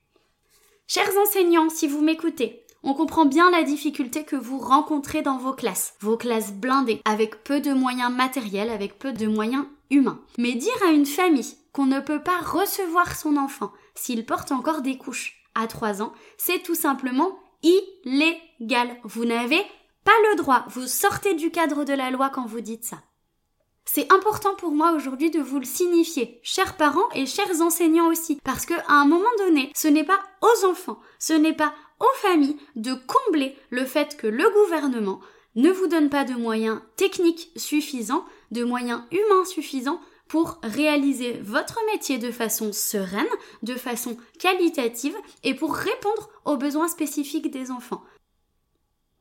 Chers 0.88 1.18
enseignants, 1.18 1.70
si 1.70 1.88
vous 1.88 2.02
m'écoutez, 2.02 2.64
on 2.84 2.94
comprend 2.94 3.26
bien 3.26 3.52
la 3.52 3.64
difficulté 3.64 4.24
que 4.24 4.38
vous 4.38 4.60
rencontrez 4.60 5.22
dans 5.22 5.38
vos 5.38 5.54
classes, 5.54 5.96
vos 6.00 6.16
classes 6.16 6.54
blindées, 6.54 7.02
avec 7.04 7.44
peu 7.44 7.60
de 7.60 7.74
moyens 7.74 8.14
matériels, 8.14 8.70
avec 8.70 8.98
peu 8.98 9.12
de 9.12 9.28
moyens 9.28 9.66
humains. 9.90 10.22
Mais 10.38 10.54
dire 10.54 10.72
à 10.88 10.92
une 10.92 11.06
famille 11.06 11.58
qu'on 11.74 11.86
ne 11.86 12.00
peut 12.00 12.22
pas 12.22 12.40
recevoir 12.40 13.16
son 13.18 13.36
enfant 13.36 13.72
s'il 13.96 14.26
porte 14.26 14.52
encore 14.52 14.82
des 14.82 14.98
couches 14.98 15.44
à 15.56 15.68
3 15.68 16.02
ans, 16.02 16.14
c'est 16.38 16.64
tout 16.64 16.76
simplement 16.76 17.38
illégal. 17.64 18.96
Vous 19.04 19.26
n'avez 19.26 19.62
pas 20.08 20.30
le 20.32 20.38
droit. 20.38 20.64
Vous 20.70 20.88
sortez 20.88 21.34
du 21.34 21.52
cadre 21.52 21.84
de 21.84 21.92
la 21.92 22.12
loi 22.12 22.30
quand 22.30 22.46
vous 22.46 22.62
dites 22.62 22.86
ça. 22.86 22.96
C'est 23.84 24.10
important 24.14 24.56
pour 24.56 24.72
moi 24.72 24.94
aujourd'hui 24.94 25.32
de 25.32 25.42
vous 25.42 25.60
le 25.60 25.66
signifier, 25.66 26.40
chers 26.44 26.78
parents 26.78 27.10
et 27.14 27.26
chers 27.26 27.60
enseignants 27.60 28.08
aussi, 28.08 28.40
parce 28.46 28.66
qu'à 28.66 28.86
un 28.88 29.04
moment 29.04 29.26
donné, 29.38 29.70
ce 29.76 29.90
n'est 29.90 30.06
pas 30.06 30.20
aux 30.42 30.66
enfants, 30.66 31.00
ce 31.20 31.34
n'est 31.34 31.56
pas 31.56 31.74
aux 32.00 32.18
familles 32.22 32.56
de 32.78 32.94
combler 32.94 33.58
le 33.70 33.84
fait 33.84 34.16
que 34.16 34.28
le 34.28 34.50
gouvernement 34.62 35.20
ne 35.56 35.72
vous 35.72 35.88
donne 35.88 36.10
pas 36.10 36.24
de 36.24 36.36
moyens 36.36 36.80
techniques 36.96 37.52
suffisants, 37.58 38.24
de 38.52 38.64
moyens 38.64 39.02
humains 39.12 39.44
suffisants 39.44 40.00
pour 40.30 40.60
réaliser 40.64 41.34
votre 41.44 41.80
métier 41.92 42.18
de 42.18 42.32
façon 42.32 42.72
sereine, 42.72 43.28
de 43.62 43.76
façon 43.76 44.16
qualitative 44.40 45.16
et 45.44 45.54
pour 45.54 45.76
répondre 45.76 46.30
aux 46.46 46.56
besoins 46.56 46.88
spécifiques 46.88 47.52
des 47.52 47.72
enfants. 47.72 48.04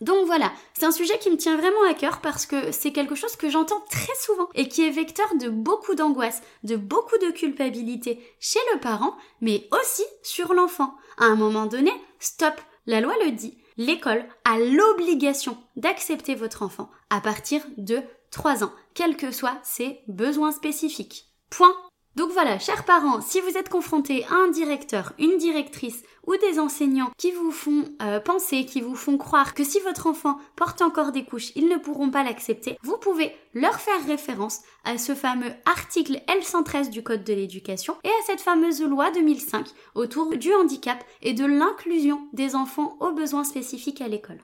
Donc 0.00 0.26
voilà, 0.26 0.52
c'est 0.74 0.84
un 0.84 0.90
sujet 0.90 1.18
qui 1.18 1.30
me 1.30 1.38
tient 1.38 1.56
vraiment 1.56 1.82
à 1.88 1.94
cœur 1.94 2.20
parce 2.20 2.44
que 2.44 2.70
c'est 2.70 2.92
quelque 2.92 3.14
chose 3.14 3.34
que 3.36 3.48
j'entends 3.48 3.80
très 3.90 4.14
souvent 4.20 4.48
et 4.54 4.68
qui 4.68 4.86
est 4.86 4.90
vecteur 4.90 5.26
de 5.36 5.48
beaucoup 5.48 5.94
d'angoisse, 5.94 6.42
de 6.64 6.76
beaucoup 6.76 7.16
de 7.18 7.30
culpabilité 7.30 8.20
chez 8.38 8.58
le 8.74 8.80
parent, 8.80 9.16
mais 9.40 9.66
aussi 9.72 10.04
sur 10.22 10.52
l'enfant. 10.52 10.94
À 11.16 11.24
un 11.24 11.36
moment 11.36 11.64
donné, 11.64 11.92
stop, 12.18 12.60
la 12.86 13.00
loi 13.00 13.14
le 13.24 13.30
dit, 13.30 13.56
l'école 13.78 14.26
a 14.44 14.58
l'obligation 14.58 15.56
d'accepter 15.76 16.34
votre 16.34 16.62
enfant 16.62 16.90
à 17.08 17.22
partir 17.22 17.62
de 17.78 18.02
3 18.30 18.64
ans, 18.64 18.72
quels 18.92 19.16
que 19.16 19.30
soient 19.30 19.58
ses 19.62 20.00
besoins 20.08 20.52
spécifiques. 20.52 21.26
Point 21.48 21.74
Donc 22.16 22.30
voilà, 22.32 22.58
chers 22.58 22.86
parents, 22.86 23.20
si 23.20 23.42
vous 23.42 23.58
êtes 23.58 23.68
confrontés 23.68 24.24
à 24.30 24.36
un 24.36 24.48
directeur, 24.48 25.12
une 25.18 25.36
directrice 25.36 26.02
ou 26.26 26.34
des 26.38 26.58
enseignants 26.58 27.10
qui 27.18 27.30
vous 27.30 27.50
font 27.50 27.84
euh, 28.00 28.20
penser, 28.20 28.64
qui 28.64 28.80
vous 28.80 28.94
font 28.94 29.18
croire 29.18 29.52
que 29.52 29.64
si 29.64 29.80
votre 29.80 30.06
enfant 30.06 30.38
porte 30.56 30.80
encore 30.80 31.12
des 31.12 31.26
couches, 31.26 31.52
ils 31.56 31.68
ne 31.68 31.76
pourront 31.76 32.10
pas 32.10 32.24
l'accepter, 32.24 32.78
vous 32.82 32.96
pouvez 32.96 33.36
leur 33.52 33.78
faire 33.78 34.06
référence 34.06 34.60
à 34.84 34.96
ce 34.96 35.14
fameux 35.14 35.52
article 35.66 36.22
L113 36.26 36.88
du 36.88 37.02
Code 37.02 37.22
de 37.22 37.34
l'éducation 37.34 37.96
et 38.02 38.08
à 38.08 38.24
cette 38.26 38.40
fameuse 38.40 38.82
loi 38.82 39.10
2005 39.10 39.66
autour 39.94 40.34
du 40.38 40.54
handicap 40.54 41.04
et 41.20 41.34
de 41.34 41.44
l'inclusion 41.44 42.28
des 42.32 42.54
enfants 42.54 42.96
aux 43.00 43.12
besoins 43.12 43.44
spécifiques 43.44 44.00
à 44.00 44.08
l'école. 44.08 44.40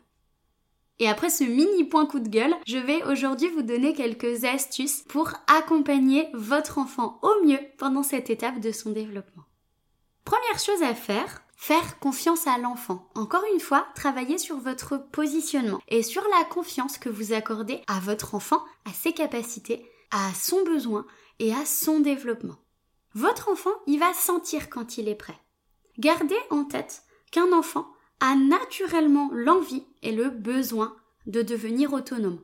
Et 0.98 1.08
après 1.08 1.30
ce 1.30 1.44
mini 1.44 1.84
point 1.84 2.06
coup 2.06 2.20
de 2.20 2.28
gueule, 2.28 2.54
je 2.66 2.78
vais 2.78 3.02
aujourd'hui 3.04 3.48
vous 3.48 3.62
donner 3.62 3.94
quelques 3.94 4.44
astuces 4.44 5.02
pour 5.08 5.32
accompagner 5.46 6.28
votre 6.34 6.78
enfant 6.78 7.18
au 7.22 7.44
mieux 7.44 7.60
pendant 7.78 8.02
cette 8.02 8.30
étape 8.30 8.60
de 8.60 8.72
son 8.72 8.90
développement. 8.90 9.44
Première 10.24 10.58
chose 10.58 10.82
à 10.82 10.94
faire, 10.94 11.42
faire 11.56 11.98
confiance 11.98 12.46
à 12.46 12.58
l'enfant. 12.58 13.08
Encore 13.14 13.44
une 13.52 13.60
fois, 13.60 13.86
travailler 13.94 14.38
sur 14.38 14.58
votre 14.58 14.96
positionnement 15.10 15.80
et 15.88 16.02
sur 16.02 16.22
la 16.38 16.44
confiance 16.44 16.98
que 16.98 17.08
vous 17.08 17.32
accordez 17.32 17.82
à 17.88 17.98
votre 18.00 18.34
enfant, 18.34 18.62
à 18.84 18.92
ses 18.92 19.12
capacités, 19.12 19.84
à 20.10 20.32
son 20.34 20.62
besoin 20.64 21.04
et 21.38 21.52
à 21.52 21.64
son 21.64 22.00
développement. 22.00 22.56
Votre 23.14 23.50
enfant, 23.50 23.72
il 23.86 23.98
va 23.98 24.14
sentir 24.14 24.70
quand 24.70 24.98
il 24.98 25.08
est 25.08 25.14
prêt. 25.14 25.38
Gardez 25.98 26.38
en 26.50 26.64
tête 26.64 27.02
qu'un 27.30 27.52
enfant 27.52 27.86
naturellement 28.36 29.30
l'envie 29.32 29.84
et 30.02 30.12
le 30.12 30.30
besoin 30.30 30.96
de 31.26 31.42
devenir 31.42 31.92
autonome. 31.92 32.40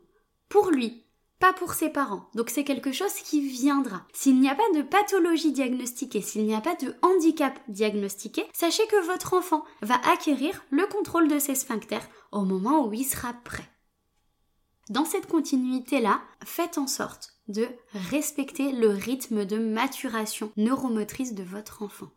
Pour 0.49 0.71
lui, 0.71 1.05
pas 1.39 1.53
pour 1.53 1.75
ses 1.75 1.89
parents. 1.89 2.29
Donc 2.35 2.51
c'est 2.51 2.65
quelque 2.65 2.93
chose 2.93 3.15
qui 3.15 3.41
viendra. 3.41 4.03
S'il 4.13 4.41
n'y 4.41 4.49
a 4.49 4.55
pas 4.55 4.71
de 4.75 4.83
pathologie 4.83 5.53
diagnostiquée, 5.53 6.21
s'il 6.21 6.45
n'y 6.45 6.55
a 6.55 6.61
pas 6.61 6.75
de 6.75 6.95
handicap 7.03 7.59
diagnostiqué, 7.69 8.45
sachez 8.53 8.87
que 8.89 9.07
votre 9.07 9.35
enfant 9.35 9.65
va 9.83 10.01
acquérir 10.11 10.65
le 10.71 10.87
contrôle 10.87 11.29
de 11.29 11.39
ses 11.39 11.55
sphincters 11.55 12.09
au 12.33 12.43
moment 12.43 12.87
où 12.87 12.93
il 12.93 13.05
sera 13.05 13.33
prêt. 13.33 13.69
Dans 14.91 15.05
cette 15.05 15.27
continuité-là, 15.27 16.23
faites 16.45 16.79
en 16.79 16.87
sorte 16.87 17.35
de 17.47 17.69
respecter 18.11 18.73
le 18.73 18.89
rythme 18.89 19.45
de 19.45 19.59
maturation 19.59 20.51
neuromotrice 20.57 21.35
de 21.35 21.43
votre 21.43 21.83
enfant. 21.83 22.11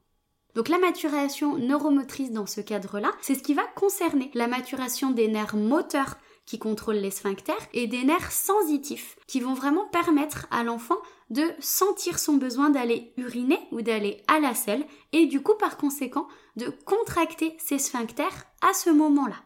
Donc 0.55 0.67
la 0.67 0.79
maturation 0.79 1.57
neuromotrice 1.57 2.31
dans 2.31 2.45
ce 2.45 2.61
cadre-là, 2.61 3.11
c'est 3.21 3.35
ce 3.35 3.43
qui 3.43 3.53
va 3.53 3.63
concerner 3.75 4.31
la 4.33 4.47
maturation 4.47 5.11
des 5.11 5.27
nerfs 5.27 5.55
moteurs 5.55 6.17
qui 6.45 6.59
contrôlent 6.59 6.97
les 6.97 7.11
sphincters 7.11 7.67
et 7.73 7.87
des 7.87 8.03
nerfs 8.03 8.31
sensitifs 8.31 9.17
qui 9.27 9.39
vont 9.39 9.53
vraiment 9.53 9.85
permettre 9.85 10.47
à 10.51 10.63
l'enfant 10.63 10.97
de 11.29 11.43
sentir 11.59 12.19
son 12.19 12.33
besoin 12.33 12.69
d'aller 12.69 13.13
uriner 13.15 13.59
ou 13.71 13.81
d'aller 13.81 14.21
à 14.27 14.39
la 14.39 14.53
selle 14.53 14.85
et 15.13 15.27
du 15.27 15.41
coup 15.41 15.55
par 15.57 15.77
conséquent 15.77 16.27
de 16.57 16.69
contracter 16.85 17.55
ses 17.57 17.79
sphincters 17.79 18.45
à 18.61 18.73
ce 18.73 18.89
moment-là. 18.89 19.37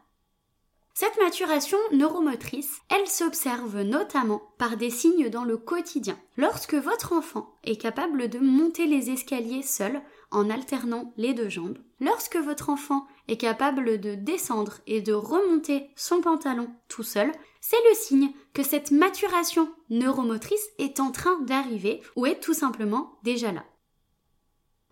Cette 0.97 1.19
maturation 1.19 1.77
neuromotrice, 1.91 2.79
elle 2.89 3.05
s'observe 3.05 3.81
notamment 3.81 4.41
par 4.57 4.77
des 4.77 4.89
signes 4.89 5.29
dans 5.29 5.43
le 5.43 5.57
quotidien. 5.57 6.17
Lorsque 6.37 6.73
votre 6.73 7.11
enfant 7.11 7.53
est 7.65 7.75
capable 7.75 8.29
de 8.29 8.39
monter 8.39 8.85
les 8.87 9.11
escaliers 9.11 9.61
seul 9.61 10.01
en 10.35 10.49
alternant 10.49 11.13
les 11.17 11.33
deux 11.33 11.49
jambes, 11.49 11.77
lorsque 11.99 12.35
votre 12.35 12.69
enfant 12.69 13.07
est 13.27 13.37
capable 13.37 13.99
de 13.99 14.15
descendre 14.15 14.79
et 14.85 15.01
de 15.01 15.13
remonter 15.13 15.89
son 15.95 16.21
pantalon 16.21 16.69
tout 16.87 17.03
seul, 17.03 17.31
c'est 17.61 17.81
le 17.89 17.95
signe 17.95 18.31
que 18.53 18.63
cette 18.63 18.91
maturation 18.91 19.71
neuromotrice 19.89 20.67
est 20.77 20.99
en 20.99 21.11
train 21.11 21.39
d'arriver 21.41 22.01
ou 22.15 22.25
est 22.25 22.41
tout 22.41 22.53
simplement 22.53 23.17
déjà 23.23 23.51
là. 23.51 23.63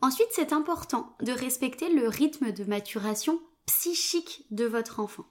Ensuite, 0.02 0.30
c'est 0.32 0.54
important 0.54 1.16
de 1.22 1.32
respecter 1.32 1.90
le 1.90 2.08
rythme 2.08 2.52
de 2.52 2.64
maturation 2.64 3.40
psychique 3.66 4.46
de 4.52 4.66
votre 4.66 5.00
enfant. 5.00 5.26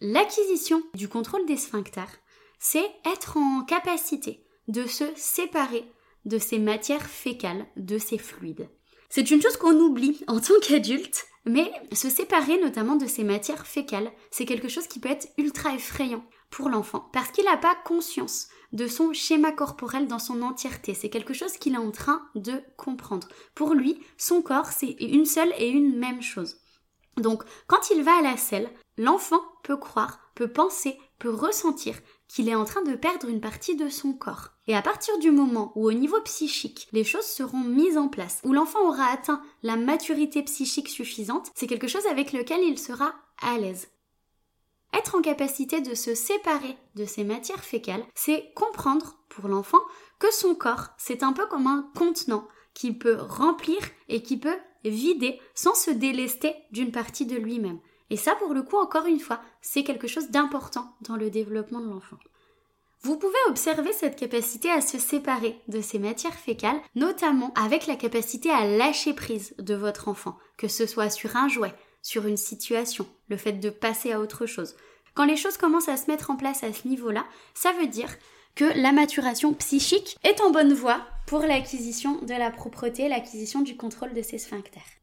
L'acquisition 0.00 0.82
du 0.94 1.08
contrôle 1.08 1.46
des 1.46 1.56
sphincters, 1.56 2.18
c'est 2.58 2.90
être 3.04 3.36
en 3.36 3.62
capacité 3.64 4.44
de 4.68 4.86
se 4.86 5.04
séparer 5.16 5.90
de 6.24 6.38
ces 6.38 6.58
matières 6.58 7.06
fécales, 7.06 7.66
de 7.76 7.98
ces 7.98 8.18
fluides. 8.18 8.68
C'est 9.08 9.30
une 9.30 9.40
chose 9.40 9.56
qu'on 9.56 9.78
oublie 9.78 10.22
en 10.26 10.38
tant 10.38 10.58
qu'adulte, 10.60 11.26
mais 11.46 11.72
se 11.92 12.10
séparer 12.10 12.60
notamment 12.60 12.96
de 12.96 13.06
ces 13.06 13.24
matières 13.24 13.66
fécales, 13.66 14.12
c'est 14.30 14.44
quelque 14.44 14.68
chose 14.68 14.86
qui 14.86 15.00
peut 15.00 15.08
être 15.08 15.28
ultra 15.38 15.74
effrayant 15.74 16.24
pour 16.50 16.68
l'enfant, 16.68 17.08
parce 17.12 17.30
qu'il 17.30 17.44
n'a 17.44 17.56
pas 17.56 17.76
conscience 17.84 18.48
de 18.72 18.86
son 18.86 19.12
schéma 19.12 19.52
corporel 19.52 20.08
dans 20.08 20.18
son 20.18 20.42
entièreté. 20.42 20.92
C'est 20.92 21.08
quelque 21.08 21.32
chose 21.32 21.52
qu'il 21.52 21.74
est 21.74 21.78
en 21.78 21.90
train 21.90 22.22
de 22.34 22.62
comprendre. 22.76 23.28
Pour 23.54 23.74
lui, 23.74 23.98
son 24.18 24.42
corps, 24.42 24.66
c'est 24.66 24.96
une 25.00 25.24
seule 25.24 25.52
et 25.58 25.68
une 25.68 25.96
même 25.98 26.22
chose. 26.22 26.56
Donc, 27.16 27.42
quand 27.66 27.90
il 27.90 28.02
va 28.02 28.18
à 28.18 28.22
la 28.22 28.36
selle, 28.36 28.70
l'enfant 28.96 29.40
peut 29.62 29.76
croire, 29.76 30.20
peut 30.34 30.52
penser, 30.52 30.98
peut 31.18 31.30
ressentir 31.30 31.96
qu'il 32.28 32.48
est 32.48 32.54
en 32.54 32.64
train 32.64 32.82
de 32.82 32.94
perdre 32.94 33.28
une 33.28 33.40
partie 33.40 33.74
de 33.74 33.88
son 33.88 34.12
corps. 34.12 34.50
Et 34.66 34.76
à 34.76 34.82
partir 34.82 35.18
du 35.18 35.30
moment 35.30 35.72
où 35.74 35.86
au 35.86 35.92
niveau 35.92 36.20
psychique, 36.20 36.88
les 36.92 37.04
choses 37.04 37.24
seront 37.24 37.58
mises 37.58 37.96
en 37.96 38.08
place, 38.08 38.40
où 38.44 38.52
l'enfant 38.52 38.86
aura 38.86 39.06
atteint 39.06 39.42
la 39.62 39.76
maturité 39.76 40.42
psychique 40.42 40.88
suffisante, 40.88 41.50
c'est 41.54 41.66
quelque 41.66 41.88
chose 41.88 42.06
avec 42.06 42.32
lequel 42.32 42.62
il 42.62 42.78
sera 42.78 43.14
à 43.40 43.56
l'aise. 43.58 43.88
Être 44.94 45.16
en 45.16 45.22
capacité 45.22 45.80
de 45.80 45.94
se 45.94 46.14
séparer 46.14 46.76
de 46.94 47.04
ces 47.04 47.24
matières 47.24 47.64
fécales, 47.64 48.04
c'est 48.14 48.52
comprendre 48.54 49.16
pour 49.28 49.48
l'enfant 49.48 49.80
que 50.18 50.32
son 50.32 50.54
corps, 50.54 50.88
c'est 50.96 51.22
un 51.22 51.32
peu 51.32 51.46
comme 51.46 51.66
un 51.66 51.90
contenant 51.96 52.46
qui 52.74 52.92
peut 52.92 53.18
remplir 53.20 53.78
et 54.08 54.22
qui 54.22 54.36
peut 54.36 54.56
vider 54.84 55.40
sans 55.54 55.74
se 55.74 55.90
délester 55.90 56.54
d'une 56.70 56.92
partie 56.92 57.26
de 57.26 57.36
lui-même. 57.36 57.80
Et 58.10 58.16
ça, 58.16 58.34
pour 58.36 58.54
le 58.54 58.62
coup, 58.62 58.76
encore 58.76 59.06
une 59.06 59.20
fois, 59.20 59.40
c'est 59.60 59.84
quelque 59.84 60.08
chose 60.08 60.30
d'important 60.30 60.96
dans 61.02 61.16
le 61.16 61.30
développement 61.30 61.80
de 61.80 61.88
l'enfant. 61.88 62.16
Vous 63.02 63.16
pouvez 63.16 63.36
observer 63.48 63.92
cette 63.92 64.16
capacité 64.16 64.70
à 64.70 64.80
se 64.80 64.98
séparer 64.98 65.60
de 65.68 65.80
ces 65.80 65.98
matières 65.98 66.34
fécales, 66.34 66.80
notamment 66.96 67.54
avec 67.54 67.86
la 67.86 67.94
capacité 67.94 68.50
à 68.50 68.66
lâcher 68.66 69.12
prise 69.14 69.54
de 69.58 69.74
votre 69.74 70.08
enfant, 70.08 70.36
que 70.56 70.66
ce 70.66 70.84
soit 70.84 71.10
sur 71.10 71.36
un 71.36 71.48
jouet, 71.48 71.74
sur 72.02 72.26
une 72.26 72.36
situation, 72.36 73.06
le 73.28 73.36
fait 73.36 73.52
de 73.52 73.70
passer 73.70 74.12
à 74.12 74.20
autre 74.20 74.46
chose. 74.46 74.74
Quand 75.14 75.24
les 75.24 75.36
choses 75.36 75.56
commencent 75.56 75.88
à 75.88 75.96
se 75.96 76.10
mettre 76.10 76.30
en 76.30 76.36
place 76.36 76.64
à 76.64 76.72
ce 76.72 76.88
niveau-là, 76.88 77.24
ça 77.54 77.72
veut 77.72 77.86
dire 77.86 78.10
que 78.56 78.64
la 78.80 78.90
maturation 78.90 79.54
psychique 79.54 80.18
est 80.24 80.40
en 80.40 80.50
bonne 80.50 80.72
voie 80.72 81.00
pour 81.28 81.40
l'acquisition 81.40 82.20
de 82.22 82.34
la 82.34 82.50
propreté, 82.50 83.08
l'acquisition 83.08 83.60
du 83.60 83.76
contrôle 83.76 84.14
de 84.14 84.22
ces 84.22 84.38
sphincters. 84.38 84.97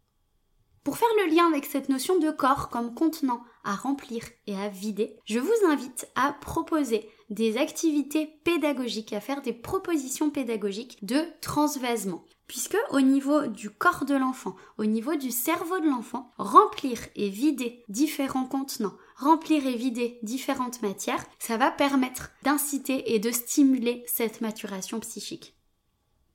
Pour 0.86 1.00
faire 1.00 1.10
le 1.18 1.34
lien 1.34 1.48
avec 1.48 1.66
cette 1.66 1.90
notion 1.90 2.20
de 2.20 2.30
corps 2.30 2.70
comme 2.70 2.94
contenant 2.94 3.42
à 3.64 3.74
remplir 3.74 4.24
et 4.46 4.56
à 4.56 4.70
vider, 4.70 5.18
je 5.26 5.40
vous 5.40 5.68
invite 5.68 6.08
à 6.14 6.32
proposer 6.32 7.10
des 7.32 7.58
activités 7.58 8.28
pédagogiques, 8.44 9.12
à 9.12 9.20
faire 9.20 9.42
des 9.42 9.52
propositions 9.52 10.30
pédagogiques 10.30 11.04
de 11.04 11.24
transvasement. 11.42 12.24
Puisque 12.46 12.78
au 12.92 13.02
niveau 13.02 13.48
du 13.48 13.72
corps 13.72 14.06
de 14.06 14.14
l'enfant, 14.14 14.56
au 14.78 14.86
niveau 14.86 15.16
du 15.16 15.32
cerveau 15.32 15.80
de 15.80 15.90
l'enfant, 15.90 16.32
remplir 16.38 17.00
et 17.16 17.30
vider 17.30 17.84
différents 17.90 18.46
contenants, 18.46 18.94
remplir 19.16 19.66
et 19.66 19.76
vider 19.76 20.20
différentes 20.22 20.84
matières, 20.84 21.26
ça 21.40 21.58
va 21.58 21.72
permettre 21.72 22.30
d'inciter 22.44 23.16
et 23.16 23.18
de 23.18 23.32
stimuler 23.32 24.04
cette 24.06 24.40
maturation 24.40 25.00
psychique. 25.00 25.55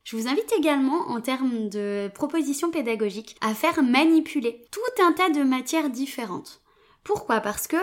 Je 0.04 0.16
vous 0.16 0.28
invite 0.28 0.52
également, 0.58 1.08
en 1.08 1.20
termes 1.20 1.68
de 1.68 2.10
propositions 2.14 2.70
pédagogiques, 2.70 3.36
à 3.40 3.54
faire 3.54 3.82
manipuler 3.82 4.64
tout 4.70 5.02
un 5.02 5.12
tas 5.12 5.30
de 5.30 5.42
matières 5.42 5.90
différentes. 5.90 6.60
Pourquoi? 7.04 7.40
Parce 7.40 7.66
que 7.66 7.76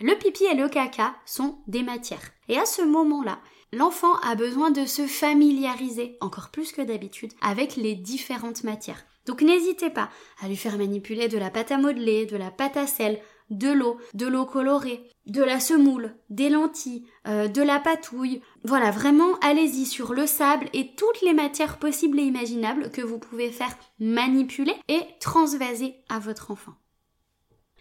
le 0.00 0.14
pipi 0.16 0.44
et 0.44 0.54
le 0.54 0.68
caca 0.68 1.14
sont 1.26 1.58
des 1.66 1.82
matières. 1.82 2.32
Et 2.48 2.58
à 2.58 2.66
ce 2.66 2.82
moment-là, 2.82 3.38
l'enfant 3.72 4.14
a 4.20 4.34
besoin 4.34 4.70
de 4.70 4.86
se 4.86 5.06
familiariser, 5.06 6.16
encore 6.20 6.50
plus 6.50 6.72
que 6.72 6.82
d'habitude, 6.82 7.32
avec 7.40 7.76
les 7.76 7.94
différentes 7.94 8.64
matières. 8.64 9.04
Donc 9.26 9.42
n'hésitez 9.42 9.90
pas 9.90 10.10
à 10.40 10.48
lui 10.48 10.56
faire 10.56 10.76
manipuler 10.76 11.28
de 11.28 11.38
la 11.38 11.50
pâte 11.50 11.72
à 11.72 11.78
modeler, 11.78 12.26
de 12.26 12.36
la 12.36 12.50
pâte 12.50 12.76
à 12.76 12.86
sel, 12.86 13.20
de 13.50 13.68
l'eau, 13.68 13.98
de 14.14 14.26
l'eau 14.26 14.46
colorée, 14.46 15.08
de 15.26 15.42
la 15.42 15.60
semoule, 15.60 16.14
des 16.30 16.48
lentilles, 16.48 17.06
euh, 17.26 17.48
de 17.48 17.62
la 17.62 17.78
patouille. 17.78 18.42
Voilà, 18.64 18.90
vraiment, 18.90 19.38
allez-y 19.40 19.86
sur 19.86 20.14
le 20.14 20.26
sable 20.26 20.68
et 20.72 20.94
toutes 20.94 21.22
les 21.22 21.34
matières 21.34 21.78
possibles 21.78 22.18
et 22.18 22.24
imaginables 22.24 22.90
que 22.90 23.02
vous 23.02 23.18
pouvez 23.18 23.50
faire 23.50 23.76
manipuler 23.98 24.74
et 24.88 25.00
transvaser 25.20 25.96
à 26.08 26.18
votre 26.18 26.50
enfant. 26.50 26.74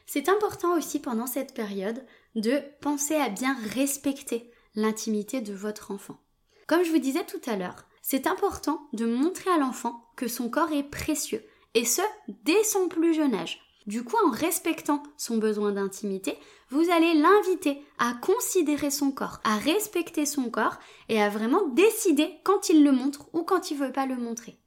C'est 0.05 0.29
important 0.29 0.77
aussi 0.77 0.99
pendant 0.99 1.27
cette 1.27 1.53
période 1.53 2.05
de 2.35 2.61
penser 2.81 3.15
à 3.15 3.29
bien 3.29 3.57
respecter 3.73 4.51
l'intimité 4.75 5.41
de 5.41 5.53
votre 5.53 5.91
enfant. 5.91 6.19
Comme 6.67 6.83
je 6.83 6.91
vous 6.91 6.99
disais 6.99 7.25
tout 7.25 7.41
à 7.47 7.55
l'heure, 7.55 7.85
c'est 8.01 8.27
important 8.27 8.87
de 8.93 9.05
montrer 9.05 9.49
à 9.51 9.57
l'enfant 9.57 10.11
que 10.15 10.27
son 10.27 10.49
corps 10.49 10.71
est 10.71 10.83
précieux, 10.83 11.43
et 11.73 11.85
ce, 11.85 12.01
dès 12.43 12.63
son 12.63 12.87
plus 12.87 13.13
jeune 13.13 13.33
âge. 13.33 13.59
Du 13.85 14.03
coup, 14.03 14.15
en 14.25 14.31
respectant 14.31 15.03
son 15.17 15.37
besoin 15.37 15.73
d'intimité, 15.73 16.37
vous 16.69 16.89
allez 16.89 17.13
l'inviter 17.13 17.83
à 17.99 18.13
considérer 18.13 18.89
son 18.89 19.11
corps, 19.11 19.39
à 19.43 19.57
respecter 19.57 20.25
son 20.25 20.49
corps 20.49 20.77
et 21.09 21.21
à 21.21 21.29
vraiment 21.29 21.67
décider 21.69 22.29
quand 22.43 22.69
il 22.69 22.83
le 22.83 22.91
montre 22.91 23.27
ou 23.33 23.43
quand 23.43 23.71
il 23.71 23.77
veut 23.77 23.91
pas 23.91 24.05
le 24.05 24.15
montrer. 24.15 24.57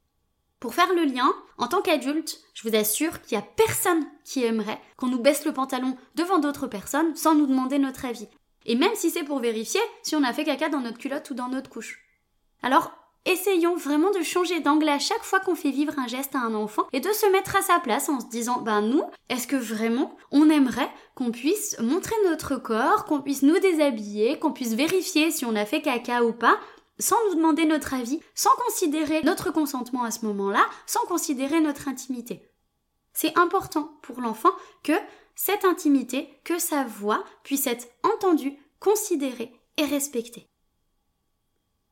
Pour 0.59 0.73
faire 0.73 0.91
le 0.93 1.03
lien, 1.03 1.31
en 1.57 1.67
tant 1.67 1.81
qu'adulte, 1.81 2.39
je 2.53 2.67
vous 2.67 2.75
assure 2.75 3.21
qu'il 3.21 3.37
n'y 3.37 3.43
a 3.43 3.47
personne 3.47 4.05
qui 4.23 4.43
aimerait 4.43 4.81
qu'on 4.97 5.07
nous 5.07 5.21
baisse 5.21 5.45
le 5.45 5.53
pantalon 5.53 5.97
devant 6.15 6.39
d'autres 6.39 6.67
personnes 6.67 7.15
sans 7.15 7.35
nous 7.35 7.45
demander 7.45 7.77
notre 7.77 8.05
avis. 8.05 8.27
Et 8.65 8.75
même 8.75 8.95
si 8.95 9.09
c'est 9.09 9.23
pour 9.23 9.39
vérifier 9.39 9.81
si 10.03 10.15
on 10.15 10.23
a 10.23 10.33
fait 10.33 10.43
caca 10.43 10.69
dans 10.69 10.81
notre 10.81 10.97
culotte 10.97 11.29
ou 11.29 11.35
dans 11.35 11.47
notre 11.47 11.69
couche. 11.69 11.99
Alors, 12.63 12.91
essayons 13.27 13.75
vraiment 13.75 14.11
de 14.11 14.23
changer 14.23 14.59
d'angle 14.61 14.89
à 14.89 14.99
chaque 14.99 15.23
fois 15.23 15.39
qu'on 15.39 15.55
fait 15.55 15.71
vivre 15.71 15.93
un 15.99 16.07
geste 16.07 16.35
à 16.35 16.39
un 16.39 16.55
enfant 16.55 16.87
et 16.93 16.99
de 16.99 17.11
se 17.11 17.29
mettre 17.31 17.55
à 17.55 17.61
sa 17.61 17.79
place 17.79 18.09
en 18.09 18.19
se 18.19 18.27
disant, 18.27 18.61
ben 18.61 18.81
nous, 18.81 19.03
est-ce 19.29 19.47
que 19.47 19.55
vraiment 19.55 20.15
on 20.31 20.49
aimerait 20.49 20.89
qu'on 21.15 21.31
puisse 21.31 21.77
montrer 21.79 22.15
notre 22.25 22.55
corps, 22.55 23.05
qu'on 23.05 23.21
puisse 23.21 23.43
nous 23.43 23.59
déshabiller, 23.59 24.39
qu'on 24.39 24.53
puisse 24.53 24.73
vérifier 24.73 25.31
si 25.31 25.45
on 25.45 25.55
a 25.55 25.65
fait 25.65 25.81
caca 25.81 26.23
ou 26.23 26.31
pas, 26.31 26.57
sans 26.99 27.17
nous 27.27 27.35
demander 27.35 27.65
notre 27.65 27.93
avis, 27.93 28.19
sans 28.33 28.55
considérer 28.65 29.21
notre 29.23 29.51
consentement 29.51 30.03
à 30.03 30.11
ce 30.11 30.25
moment-là, 30.25 30.65
sans 30.85 31.05
considérer 31.07 31.59
notre 31.59 31.87
intimité. 31.87 32.41
C'est 33.13 33.37
important 33.37 33.91
pour 34.01 34.21
l'enfant 34.21 34.51
que 34.83 34.93
cette 35.35 35.65
intimité, 35.65 36.29
que 36.43 36.59
sa 36.59 36.83
voix 36.83 37.23
puisse 37.43 37.67
être 37.67 37.87
entendue, 38.03 38.57
considérée 38.79 39.51
et 39.77 39.85
respectée. 39.85 40.47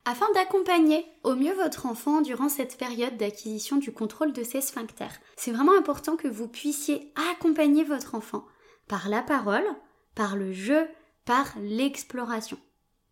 Afin 0.07 0.31
d'accompagner 0.33 1.03
au 1.23 1.33
mieux 1.33 1.53
votre 1.53 1.87
enfant 1.87 2.21
durant 2.21 2.47
cette 2.47 2.77
période 2.77 3.17
d'acquisition 3.17 3.77
du 3.77 3.91
contrôle 3.91 4.33
de 4.33 4.43
ses 4.43 4.61
sphincters, 4.61 5.19
c'est 5.35 5.51
vraiment 5.51 5.75
important 5.75 6.15
que 6.15 6.27
vous 6.27 6.47
puissiez 6.47 7.11
accompagner 7.31 7.83
votre 7.83 8.13
enfant 8.13 8.45
par 8.87 9.09
la 9.09 9.23
parole, 9.23 9.65
par 10.13 10.35
le 10.35 10.53
jeu, 10.53 10.87
par 11.25 11.47
l'exploration. 11.59 12.59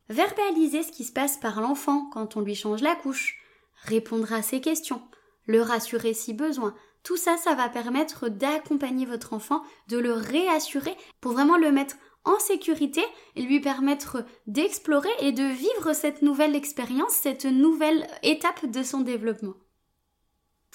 Verbaliser 0.09 0.83
ce 0.83 0.91
qui 0.91 1.03
se 1.03 1.11
passe 1.11 1.37
par 1.37 1.61
l'enfant 1.61 2.11
quand 2.13 2.37
on 2.37 2.41
lui 2.41 2.53
change 2.53 2.83
la 2.83 2.95
couche, 2.95 3.41
répondre 3.81 4.31
à 4.31 4.43
ses 4.43 4.61
questions, 4.61 5.01
le 5.47 5.63
rassurer 5.63 6.13
si 6.13 6.35
besoin. 6.35 6.75
Tout 7.01 7.17
ça, 7.17 7.37
ça 7.37 7.55
va 7.55 7.69
permettre 7.69 8.29
d'accompagner 8.29 9.07
votre 9.07 9.33
enfant, 9.33 9.63
de 9.87 9.97
le 9.97 10.13
réassurer 10.13 10.95
pour 11.21 11.31
vraiment 11.31 11.57
le 11.57 11.71
mettre 11.71 11.95
en 12.25 12.39
sécurité 12.39 13.03
et 13.35 13.41
lui 13.41 13.59
permettre 13.59 14.25
d'explorer 14.47 15.09
et 15.19 15.31
de 15.31 15.43
vivre 15.43 15.93
cette 15.93 16.21
nouvelle 16.21 16.55
expérience, 16.55 17.11
cette 17.11 17.45
nouvelle 17.45 18.07
étape 18.23 18.65
de 18.65 18.83
son 18.83 19.01
développement. 19.01 19.55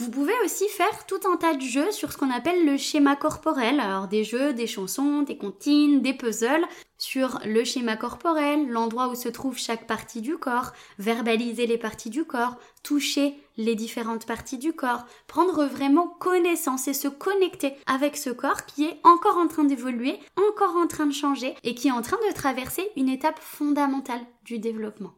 Vous 0.00 0.12
pouvez 0.12 0.34
aussi 0.44 0.68
faire 0.68 1.06
tout 1.06 1.18
un 1.28 1.36
tas 1.36 1.54
de 1.54 1.60
jeux 1.60 1.90
sur 1.90 2.12
ce 2.12 2.16
qu'on 2.16 2.30
appelle 2.30 2.64
le 2.64 2.76
schéma 2.76 3.16
corporel, 3.16 3.80
alors 3.80 4.06
des 4.06 4.22
jeux, 4.22 4.52
des 4.52 4.68
chansons, 4.68 5.22
des 5.22 5.36
comptines, 5.36 6.02
des 6.02 6.12
puzzles, 6.12 6.64
sur 6.98 7.40
le 7.44 7.64
schéma 7.64 7.96
corporel, 7.96 8.68
l'endroit 8.68 9.08
où 9.08 9.16
se 9.16 9.28
trouve 9.28 9.58
chaque 9.58 9.88
partie 9.88 10.20
du 10.20 10.38
corps, 10.38 10.72
verbaliser 11.00 11.66
les 11.66 11.78
parties 11.78 12.10
du 12.10 12.24
corps, 12.24 12.54
toucher 12.84 13.34
les 13.56 13.74
différentes 13.74 14.24
parties 14.24 14.58
du 14.58 14.72
corps, 14.72 15.04
prendre 15.26 15.64
vraiment 15.64 16.06
connaissance 16.06 16.86
et 16.86 16.94
se 16.94 17.08
connecter 17.08 17.74
avec 17.86 18.16
ce 18.16 18.30
corps 18.30 18.66
qui 18.66 18.84
est 18.84 19.00
encore 19.02 19.36
en 19.36 19.48
train 19.48 19.64
d'évoluer, 19.64 20.20
encore 20.36 20.76
en 20.76 20.86
train 20.86 21.06
de 21.06 21.12
changer 21.12 21.56
et 21.64 21.74
qui 21.74 21.88
est 21.88 21.92
en 21.92 22.02
train 22.02 22.18
de 22.28 22.34
traverser 22.34 22.88
une 22.96 23.08
étape 23.08 23.40
fondamentale 23.40 24.20
du 24.44 24.60
développement. 24.60 25.14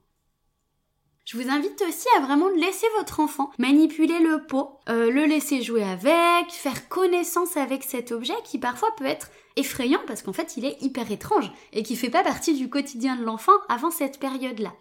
Je 1.26 1.36
vous 1.36 1.48
invite 1.48 1.82
aussi 1.86 2.08
à 2.16 2.20
vraiment 2.20 2.48
laisser 2.48 2.86
votre 2.98 3.20
enfant 3.20 3.50
manipuler 3.58 4.18
le 4.18 4.44
pot, 4.46 4.78
euh, 4.88 5.10
le 5.10 5.26
laisser 5.26 5.62
jouer 5.62 5.84
avec, 5.84 6.50
faire 6.50 6.88
connaissance 6.88 7.56
avec 7.56 7.84
cet 7.84 8.10
objet 8.10 8.34
qui 8.44 8.58
parfois 8.58 8.88
peut 8.96 9.06
être 9.06 9.30
effrayant 9.56 10.00
parce 10.06 10.22
qu'en 10.22 10.32
fait 10.32 10.56
il 10.56 10.64
est 10.64 10.80
hyper 10.82 11.10
étrange 11.12 11.52
et 11.72 11.82
qui 11.82 11.94
fait 11.96 12.10
pas 12.10 12.24
partie 12.24 12.54
du 12.54 12.68
quotidien 12.68 13.16
de 13.16 13.24
l'enfant 13.24 13.52
avant 13.68 13.90
cette 13.90 14.18
période-là. 14.18 14.72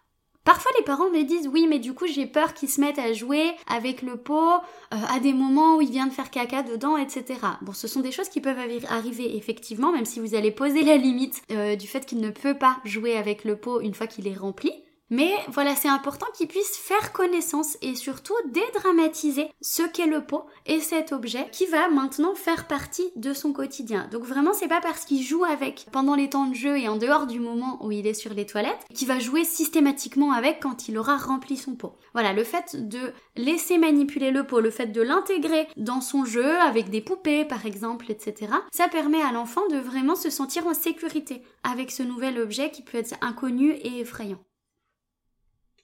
Parfois 0.45 0.71
les 0.79 0.85
parents 0.85 1.11
me 1.11 1.23
disent 1.23 1.47
oui 1.47 1.67
mais 1.69 1.77
du 1.77 1.93
coup 1.93 2.07
j'ai 2.07 2.25
peur 2.25 2.53
qu'ils 2.53 2.69
se 2.69 2.81
mettent 2.81 2.97
à 2.97 3.13
jouer 3.13 3.51
avec 3.67 4.01
le 4.01 4.15
pot 4.15 4.53
euh, 4.93 4.97
à 5.09 5.19
des 5.19 5.33
moments 5.33 5.75
où 5.75 5.81
il 5.81 5.91
vient 5.91 6.07
de 6.07 6.13
faire 6.13 6.31
caca 6.31 6.63
dedans 6.63 6.97
etc. 6.97 7.25
Bon 7.61 7.73
ce 7.73 7.87
sont 7.87 7.99
des 7.99 8.11
choses 8.11 8.29
qui 8.29 8.41
peuvent 8.41 8.57
arriver 8.89 9.37
effectivement 9.37 9.91
même 9.91 10.05
si 10.05 10.19
vous 10.19 10.33
allez 10.33 10.51
poser 10.51 10.83
la 10.83 10.97
limite 10.97 11.43
euh, 11.51 11.75
du 11.75 11.85
fait 11.85 12.05
qu'il 12.05 12.21
ne 12.21 12.31
peut 12.31 12.57
pas 12.57 12.77
jouer 12.85 13.17
avec 13.17 13.43
le 13.43 13.57
pot 13.57 13.81
une 13.81 13.93
fois 13.93 14.07
qu'il 14.07 14.27
est 14.27 14.33
rempli. 14.33 14.71
Mais 15.09 15.31
voilà, 15.47 15.75
c'est 15.75 15.87
important 15.87 16.27
qu'il 16.35 16.47
puisse 16.47 16.77
faire 16.77 17.11
connaissance 17.11 17.77
et 17.81 17.95
surtout 17.95 18.35
dédramatiser 18.45 19.47
ce 19.59 19.81
qu'est 19.81 20.05
le 20.05 20.23
pot 20.23 20.45
et 20.67 20.79
cet 20.79 21.11
objet 21.11 21.47
qui 21.51 21.65
va 21.65 21.89
maintenant 21.89 22.35
faire 22.35 22.67
partie 22.67 23.11
de 23.15 23.33
son 23.33 23.51
quotidien. 23.51 24.07
Donc 24.11 24.23
vraiment, 24.23 24.53
c'est 24.53 24.67
pas 24.67 24.81
parce 24.81 25.05
qu'il 25.05 25.23
joue 25.23 25.43
avec 25.45 25.87
pendant 25.91 26.13
les 26.13 26.29
temps 26.29 26.45
de 26.45 26.53
jeu 26.53 26.77
et 26.77 26.87
en 26.87 26.97
dehors 26.97 27.25
du 27.25 27.39
moment 27.39 27.83
où 27.83 27.91
il 27.91 28.05
est 28.05 28.13
sur 28.13 28.33
les 28.33 28.45
toilettes 28.45 28.85
qu'il 28.93 29.07
va 29.07 29.19
jouer 29.19 29.43
systématiquement 29.45 30.31
avec 30.31 30.59
quand 30.61 30.87
il 30.87 30.97
aura 30.97 31.17
rempli 31.17 31.57
son 31.57 31.75
pot. 31.75 31.95
Voilà, 32.13 32.33
le 32.33 32.43
fait 32.43 32.87
de 32.87 33.11
laisser 33.35 33.79
manipuler 33.79 34.29
le 34.29 34.45
pot, 34.45 34.59
le 34.59 34.71
fait 34.71 34.87
de 34.87 35.01
l'intégrer 35.01 35.67
dans 35.77 36.01
son 36.01 36.23
jeu 36.23 36.59
avec 36.59 36.89
des 36.89 37.01
poupées 37.01 37.45
par 37.45 37.65
exemple, 37.65 38.11
etc. 38.11 38.51
Ça 38.71 38.87
permet 38.87 39.21
à 39.21 39.31
l'enfant 39.31 39.67
de 39.71 39.77
vraiment 39.77 40.15
se 40.15 40.29
sentir 40.29 40.67
en 40.67 40.73
sécurité 40.73 41.41
avec 41.63 41.89
ce 41.89 42.03
nouvel 42.03 42.39
objet 42.39 42.69
qui 42.69 42.83
peut 42.83 42.97
être 42.97 43.15
inconnu 43.21 43.71
et 43.71 43.99
effrayant. 44.01 44.39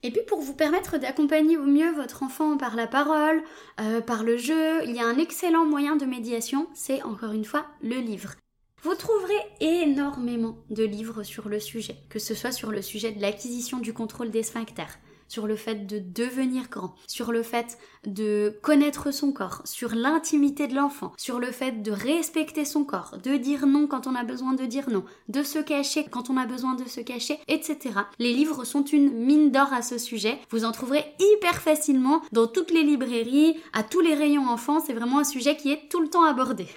Et 0.05 0.11
puis 0.11 0.21
pour 0.21 0.39
vous 0.39 0.53
permettre 0.53 0.99
d'accompagner 0.99 1.57
au 1.57 1.65
mieux 1.65 1.91
votre 1.91 2.21
enfant 2.21 2.57
par 2.57 2.75
la 2.75 2.85
parole, 2.85 3.41
euh, 3.81 4.01
par 4.01 4.23
le 4.23 4.37
jeu, 4.37 4.83
il 4.85 4.95
y 4.95 4.99
a 4.99 5.07
un 5.07 5.17
excellent 5.17 5.65
moyen 5.65 5.95
de 5.95 6.05
médiation, 6.05 6.67
c'est 6.75 7.01
encore 7.01 7.31
une 7.31 7.43
fois 7.43 7.65
le 7.81 7.95
livre. 7.95 8.35
Vous 8.83 8.93
trouverez 8.93 9.33
énormément 9.61 10.57
de 10.69 10.83
livres 10.83 11.23
sur 11.23 11.49
le 11.49 11.59
sujet, 11.59 11.95
que 12.07 12.19
ce 12.19 12.35
soit 12.35 12.51
sur 12.51 12.69
le 12.69 12.83
sujet 12.83 13.13
de 13.13 13.19
l'acquisition 13.19 13.79
du 13.79 13.93
contrôle 13.93 14.29
des 14.29 14.43
sphincters, 14.43 14.99
sur 15.27 15.47
le 15.47 15.55
fait 15.55 15.87
de 15.87 15.99
devenir 15.99 16.69
grand, 16.69 16.95
sur 17.07 17.31
le 17.31 17.43
fait 17.43 17.77
de 18.05 18.57
connaître 18.61 19.11
son 19.11 19.31
corps, 19.31 19.61
sur 19.65 19.95
l'intimité 19.95 20.67
de 20.67 20.75
l'enfant, 20.75 21.13
sur 21.17 21.39
le 21.39 21.51
fait 21.51 21.81
de 21.81 21.91
respecter 21.91 22.65
son 22.65 22.83
corps, 22.83 23.17
de 23.23 23.35
dire 23.35 23.65
non 23.65 23.87
quand 23.87 24.07
on 24.07 24.15
a 24.15 24.23
besoin 24.23 24.53
de 24.53 24.65
dire 24.65 24.89
non, 24.89 25.03
de 25.29 25.43
se 25.43 25.59
cacher 25.59 26.05
quand 26.09 26.29
on 26.29 26.37
a 26.37 26.45
besoin 26.45 26.75
de 26.75 26.87
se 26.87 27.01
cacher, 27.01 27.39
etc. 27.47 27.77
Les 28.19 28.33
livres 28.33 28.63
sont 28.63 28.83
une 28.83 29.11
mine 29.11 29.51
d'or 29.51 29.73
à 29.73 29.81
ce 29.81 29.97
sujet. 29.97 30.39
Vous 30.49 30.65
en 30.65 30.71
trouverez 30.71 31.05
hyper 31.19 31.61
facilement 31.61 32.21
dans 32.31 32.47
toutes 32.47 32.71
les 32.71 32.83
librairies, 32.83 33.57
à 33.73 33.83
tous 33.83 34.01
les 34.01 34.13
rayons 34.13 34.47
enfants. 34.47 34.79
C'est 34.79 34.93
vraiment 34.93 35.19
un 35.19 35.23
sujet 35.23 35.55
qui 35.55 35.71
est 35.71 35.89
tout 35.89 36.01
le 36.01 36.09
temps 36.09 36.23
abordé. 36.23 36.67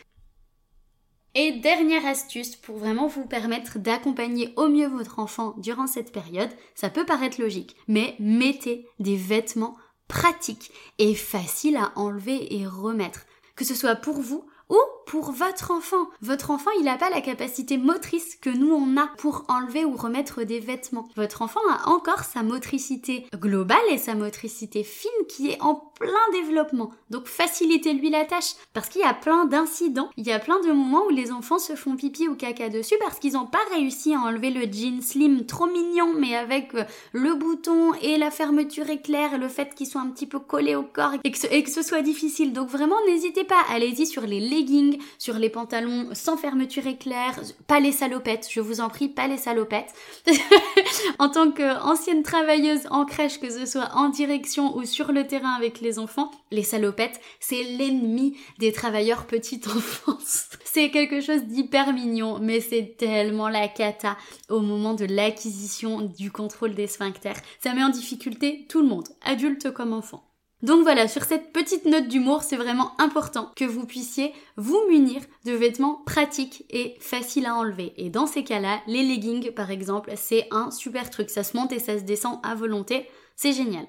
Et 1.41 1.53
dernière 1.53 2.05
astuce 2.05 2.57
pour 2.57 2.79
vraiment 2.79 3.07
vous 3.07 3.25
permettre 3.25 3.79
d'accompagner 3.79 4.53
au 4.57 4.67
mieux 4.67 4.89
votre 4.89 5.21
enfant 5.21 5.55
durant 5.59 5.87
cette 5.87 6.11
période, 6.11 6.51
ça 6.75 6.91
peut 6.91 7.07
paraître 7.07 7.41
logique, 7.41 7.77
mais 7.87 8.17
mettez 8.19 8.89
des 8.99 9.15
vêtements 9.15 9.77
pratiques 10.09 10.73
et 10.99 11.15
faciles 11.15 11.77
à 11.77 11.93
enlever 11.95 12.57
et 12.57 12.67
remettre. 12.67 13.21
Que 13.55 13.65
ce 13.65 13.77
soit 13.77 13.95
pour 13.95 14.21
vous 14.21 14.49
ou 14.69 14.79
pour 15.09 15.33
votre 15.33 15.71
enfant. 15.71 16.07
Votre 16.21 16.51
enfant, 16.51 16.71
il 16.79 16.85
n'a 16.85 16.99
pas 16.99 17.09
la 17.09 17.23
capacité 17.23 17.79
motrice 17.79 18.37
que 18.37 18.51
nous 18.51 18.73
on 18.73 18.97
a 18.99 19.09
pour 19.17 19.45
enlever 19.49 19.87
ou 19.87 19.97
remettre 19.97 20.45
des 20.45 20.61
vêtements. 20.61 21.09
Votre 21.17 21.41
enfant 21.41 21.61
a 21.71 21.89
encore 21.89 22.25
sa 22.25 22.43
motricité 22.43 23.27
globale 23.35 23.79
et 23.91 23.97
sa 23.97 24.15
motricité 24.15 24.85
fine 24.85 25.11
qui 25.29 25.51
est 25.51 25.63
en 25.63 25.75
plein 25.99 26.11
développement. 26.33 26.91
Donc 27.11 27.27
facilitez-lui 27.27 28.11
la 28.11 28.27
tâche 28.27 28.55
parce 28.75 28.89
qu'il 28.89 29.01
y 29.01 29.05
a 29.05 29.15
plein 29.15 29.47
d'incidents. 29.47 30.11
Il 30.19 30.27
y 30.27 30.33
a 30.33 30.39
plein 30.39 30.61
de 30.61 30.69
moments 30.69 31.07
où 31.07 31.11
les 31.11 31.33
enfants 31.33 31.59
se 31.59 31.75
font 31.75 31.97
pipi 31.97 32.29
ou 32.29 32.35
caca 32.35 32.69
dessus 32.69 32.95
parce 33.01 33.19
qu'ils 33.19 33.33
n'ont 33.33 33.47
pas 33.47 33.59
réussi 33.73 34.15
à 34.15 34.21
enlever 34.21 34.51
le 34.51 34.71
jean 34.71 35.01
slim 35.01 35.47
trop 35.47 35.67
mignon 35.67 36.13
mais 36.17 36.37
avec 36.37 36.75
euh, 36.75 36.85
le 37.13 37.35
bouton 37.35 37.95
et 38.03 38.19
la 38.19 38.31
fermeture 38.31 38.91
éclair 38.91 39.35
et 39.35 39.39
le 39.39 39.49
fait 39.49 39.75
qu'ils 39.75 39.87
soient 39.87 40.03
un 40.03 40.11
petit 40.11 40.27
peu 40.27 40.39
collés 40.39 40.77
au 40.77 40.83
corps 40.83 41.15
et 41.25 41.31
que 41.31 41.39
ce, 41.39 41.47
et 41.47 41.63
que 41.63 41.71
ce 41.71 41.83
soit 41.83 42.03
difficile. 42.03 42.53
Donc 42.53 42.69
vraiment 42.69 42.97
n'hésitez 43.07 43.45
pas, 43.45 43.63
allez-y 43.71 44.07
sur 44.07 44.23
les 44.23 44.41
leggings, 44.41 44.98
sur 45.19 45.35
les 45.35 45.51
pantalons 45.51 46.09
sans 46.13 46.37
fermeture 46.37 46.87
éclair, 46.87 47.41
pas 47.67 47.81
les 47.81 47.93
salopettes, 47.93 48.49
je 48.51 48.61
vous 48.61 48.81
en 48.81 48.89
prie, 48.89 49.09
pas 49.09 49.29
les 49.29 49.37
salopettes. 49.37 49.95
en 51.19 51.29
tant 51.29 51.51
qu'ancienne 51.51 52.23
travailleuse 52.23 52.87
en 52.91 53.05
crèche, 53.05 53.41
que 53.41 53.51
ce 53.51 53.67
soit 53.67 53.91
en 53.95 54.09
direction 54.09 54.77
ou 54.77 54.85
sur 54.85 55.13
le 55.13 55.27
terrain 55.27 55.53
avec 55.53 55.81
les 55.81 55.99
enfants, 55.99 56.31
les 56.51 56.63
salopettes, 56.63 57.21
c'est 57.41 57.63
l'ennemi 57.63 58.37
des 58.59 58.73
travailleurs 58.73 59.27
petite 59.27 59.69
enfance. 59.69 60.49
c'est 60.65 60.91
quelque 60.91 61.21
chose 61.21 61.45
d'hyper 61.45 61.93
mignon, 61.93 62.39
mais 62.41 62.61
c'est 62.61 62.97
tellement 62.97 63.49
la 63.49 63.69
cata 63.69 64.17
au 64.49 64.61
moment 64.61 64.95
de 64.95 65.05
l'acquisition 65.05 66.01
du 66.01 66.31
contrôle 66.31 66.75
des 66.75 66.87
sphincters. 66.87 67.41
Ça 67.63 67.75
met 67.75 67.83
en 67.83 67.89
difficulté 67.89 68.67
tout 68.69 68.81
le 68.81 68.89
monde, 68.89 69.09
adulte 69.25 69.73
comme 69.73 69.93
enfant. 69.93 70.28
Donc 70.63 70.83
voilà, 70.83 71.07
sur 71.07 71.23
cette 71.23 71.53
petite 71.53 71.85
note 71.85 72.09
d'humour, 72.09 72.43
c'est 72.43 72.57
vraiment 72.57 73.01
important 73.01 73.53
que 73.55 73.65
vous 73.65 73.87
puissiez 73.87 74.35
vous 74.57 74.81
munir 74.89 75.23
de 75.45 75.53
vêtements 75.53 76.03
pratiques 76.05 76.65
et 76.71 76.97
faciles 77.01 77.47
à 77.47 77.55
enlever. 77.55 77.95
Et 77.97 78.11
dans 78.11 78.27
ces 78.27 78.43
cas-là, 78.43 78.81
les 78.89 79.05
leggings 79.05 79.53
par 79.53 79.71
exemple, 79.71 80.13
c'est 80.17 80.49
un 80.51 80.73
super 80.73 81.11
truc. 81.11 81.31
Ça 81.31 81.45
se 81.45 81.57
monte 81.57 81.73
et 81.73 81.79
ça 81.79 81.97
se 81.97 82.03
descend 82.03 82.41
à 82.43 82.57
volonté. 82.57 83.09
C'est 83.37 83.53
génial. 83.53 83.87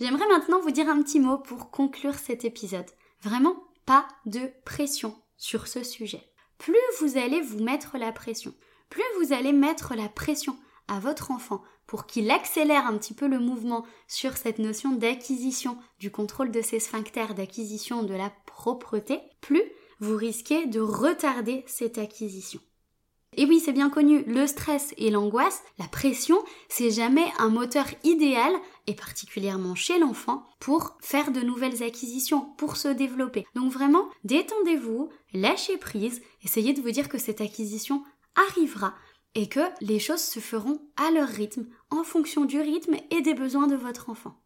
J'aimerais 0.00 0.28
maintenant 0.28 0.60
vous 0.60 0.70
dire 0.70 0.88
un 0.88 1.02
petit 1.02 1.20
mot 1.20 1.36
pour 1.36 1.70
conclure 1.70 2.14
cet 2.14 2.46
épisode. 2.46 2.86
Vraiment, 3.20 3.56
pas 3.84 4.06
de 4.24 4.50
pression 4.64 5.14
sur 5.36 5.66
ce 5.66 5.82
sujet. 5.82 6.22
Plus 6.56 6.76
vous 7.00 7.18
allez 7.18 7.40
vous 7.40 7.62
mettre 7.62 7.98
la 7.98 8.10
pression, 8.10 8.54
plus 8.88 9.02
vous 9.20 9.32
allez 9.32 9.52
mettre 9.52 9.94
la 9.94 10.08
pression 10.08 10.56
à 10.88 10.98
votre 10.98 11.30
enfant 11.30 11.62
pour 11.86 12.06
qu'il 12.06 12.30
accélère 12.30 12.86
un 12.86 12.98
petit 12.98 13.14
peu 13.14 13.28
le 13.28 13.38
mouvement 13.38 13.84
sur 14.06 14.36
cette 14.36 14.58
notion 14.58 14.92
d'acquisition, 14.92 15.78
du 15.98 16.10
contrôle 16.10 16.50
de 16.50 16.60
ses 16.60 16.80
sphincters, 16.80 17.34
d'acquisition 17.34 18.02
de 18.02 18.14
la 18.14 18.32
propreté, 18.46 19.20
plus 19.40 19.62
vous 20.00 20.16
risquez 20.16 20.66
de 20.66 20.80
retarder 20.80 21.64
cette 21.66 21.98
acquisition. 21.98 22.60
Et 23.36 23.44
oui, 23.44 23.60
c'est 23.60 23.72
bien 23.72 23.90
connu, 23.90 24.24
le 24.24 24.46
stress 24.46 24.94
et 24.96 25.10
l'angoisse, 25.10 25.62
la 25.78 25.86
pression, 25.86 26.38
c'est 26.68 26.90
jamais 26.90 27.26
un 27.38 27.50
moteur 27.50 27.86
idéal, 28.02 28.52
et 28.86 28.94
particulièrement 28.94 29.74
chez 29.74 29.98
l'enfant, 29.98 30.42
pour 30.60 30.96
faire 31.00 31.30
de 31.30 31.40
nouvelles 31.40 31.82
acquisitions, 31.82 32.46
pour 32.56 32.76
se 32.76 32.88
développer. 32.88 33.46
Donc 33.54 33.70
vraiment, 33.70 34.08
détendez-vous, 34.24 35.10
lâchez 35.34 35.76
prise, 35.76 36.22
essayez 36.42 36.72
de 36.72 36.80
vous 36.80 36.90
dire 36.90 37.08
que 37.08 37.18
cette 37.18 37.40
acquisition 37.40 38.02
arrivera 38.34 38.94
et 39.34 39.48
que 39.48 39.60
les 39.80 39.98
choses 39.98 40.22
se 40.22 40.40
feront 40.40 40.80
à 40.96 41.10
leur 41.10 41.28
rythme, 41.28 41.66
en 41.90 42.04
fonction 42.04 42.44
du 42.44 42.60
rythme 42.60 42.96
et 43.10 43.22
des 43.22 43.34
besoins 43.34 43.66
de 43.66 43.76
votre 43.76 44.10
enfant. 44.10 44.40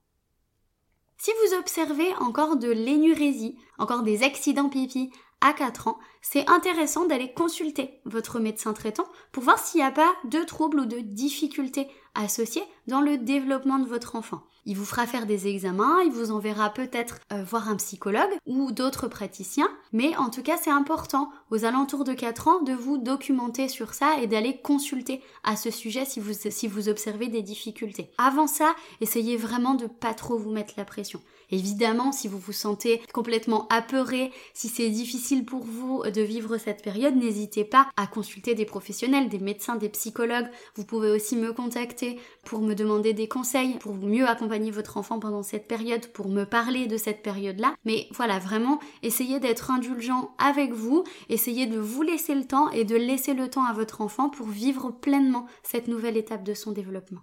Si 1.18 1.31
vous 1.31 1.57
observez 1.57 2.12
encore 2.16 2.57
de 2.57 2.68
l'énurésie, 2.68 3.57
encore 3.83 4.03
des 4.05 4.23
accidents 4.23 4.68
pipi 4.68 5.11
à 5.40 5.53
4 5.53 5.88
ans, 5.88 5.99
c'est 6.21 6.49
intéressant 6.49 7.05
d'aller 7.05 7.33
consulter 7.33 8.01
votre 8.05 8.38
médecin 8.38 8.73
traitant 8.73 9.07
pour 9.33 9.42
voir 9.42 9.59
s'il 9.59 9.81
n'y 9.81 9.87
a 9.87 9.90
pas 9.90 10.12
de 10.25 10.38
troubles 10.45 10.81
ou 10.81 10.87
de 10.87 11.01
difficultés 11.01 11.88
associées 12.14 12.62
dans 12.87 13.01
le 13.01 13.18
développement 13.18 13.81
de 13.81 13.88
votre 13.88 14.14
enfant. 14.14 14.42
Il 14.64 14.77
vous 14.77 14.85
fera 14.85 15.09
faire 15.09 15.27
des 15.27 15.49
examens, 15.49 16.01
il 16.05 16.12
vous 16.12 16.31
enverra 16.31 16.71
peut-être 16.71 17.18
euh, 17.33 17.42
voir 17.42 17.68
un 17.68 17.75
psychologue 17.75 18.31
ou 18.47 18.71
d'autres 18.71 19.09
praticiens, 19.09 19.68
mais 19.92 20.16
en 20.16 20.31
tout 20.31 20.45
cas 20.45 20.57
c'est 20.62 20.71
important 20.71 21.31
aux 21.51 21.64
alentours 21.64 22.05
de 22.05 22.12
4 22.12 22.47
ans 22.47 22.62
de 22.62 22.73
vous 22.73 22.99
documenter 22.99 23.66
sur 23.66 23.95
ça 23.95 24.18
et 24.23 24.29
d'aller 24.29 24.61
consulter 24.61 25.21
à 25.42 25.57
ce 25.57 25.73
sujet 25.73 26.05
si 26.05 26.21
vous, 26.21 26.35
si 26.35 26.68
vous 26.68 26.88
observez 26.88 27.27
des 27.27 27.42
difficultés. 27.42 28.12
Avant 28.18 28.47
ça, 28.47 28.77
essayez 29.01 29.37
vraiment 29.37 29.75
de 29.75 29.88
pas 29.88 30.14
trop 30.14 30.38
vous 30.38 30.53
mettre 30.53 30.75
la 30.77 30.85
pression. 30.85 31.21
Évidemment, 31.53 32.12
si 32.12 32.29
vous 32.29 32.38
vous 32.38 32.53
sentez 32.53 33.03
complètement 33.12 33.69
apeuré, 33.69 34.33
si 34.55 34.69
c'est 34.69 34.88
difficile 34.88 35.45
pour 35.45 35.62
vous 35.65 36.03
de 36.03 36.23
vivre 36.23 36.57
cette 36.57 36.83
période, 36.83 37.15
n'hésitez 37.15 37.65
pas 37.65 37.88
à 37.99 38.07
consulter 38.07 38.55
des 38.55 38.65
professionnels, 38.65 39.29
des 39.29 39.38
médecins, 39.38 39.77
des 39.77 39.91
psychologues. 39.91 40.49
Vous 40.77 40.87
pouvez 40.87 41.11
aussi 41.11 41.37
me 41.37 41.53
contacter 41.53 42.19
pour 42.45 42.62
me 42.62 42.75
demander 42.75 43.12
des 43.12 43.29
conseils, 43.29 43.77
pour 43.81 43.95
mieux 43.95 44.27
accompagner 44.27 44.71
votre 44.71 44.97
enfant 44.97 45.19
pendant 45.19 45.43
cette 45.43 45.69
période, 45.69 46.07
pour 46.09 46.29
me 46.29 46.45
parler 46.45 46.87
de 46.87 46.97
cette 46.97 47.23
période-là. 47.23 47.75
Mais 47.85 48.09
voilà, 48.12 48.38
vraiment, 48.38 48.81
essayez 49.03 49.38
d'être 49.38 49.71
indulgent 49.71 50.35
avec 50.38 50.73
vous, 50.73 51.05
essayez 51.29 51.67
de 51.67 51.79
vous 51.79 52.01
laisser 52.03 52.35
le 52.35 52.47
temps 52.47 52.71
et 52.71 52.85
de 52.85 52.97
laisser 52.97 53.35
le 53.35 53.49
temps 53.49 53.67
à 53.67 53.75
votre 53.75 54.01
enfant 54.01 54.31
pour 54.31 54.47
vivre 54.47 54.91
pleinement 54.91 55.47
cette 55.62 55.87
nouvelle 55.87 56.17
étape 56.17 56.45
de 56.45 56.55
son 56.55 56.73
développement. 56.73 57.21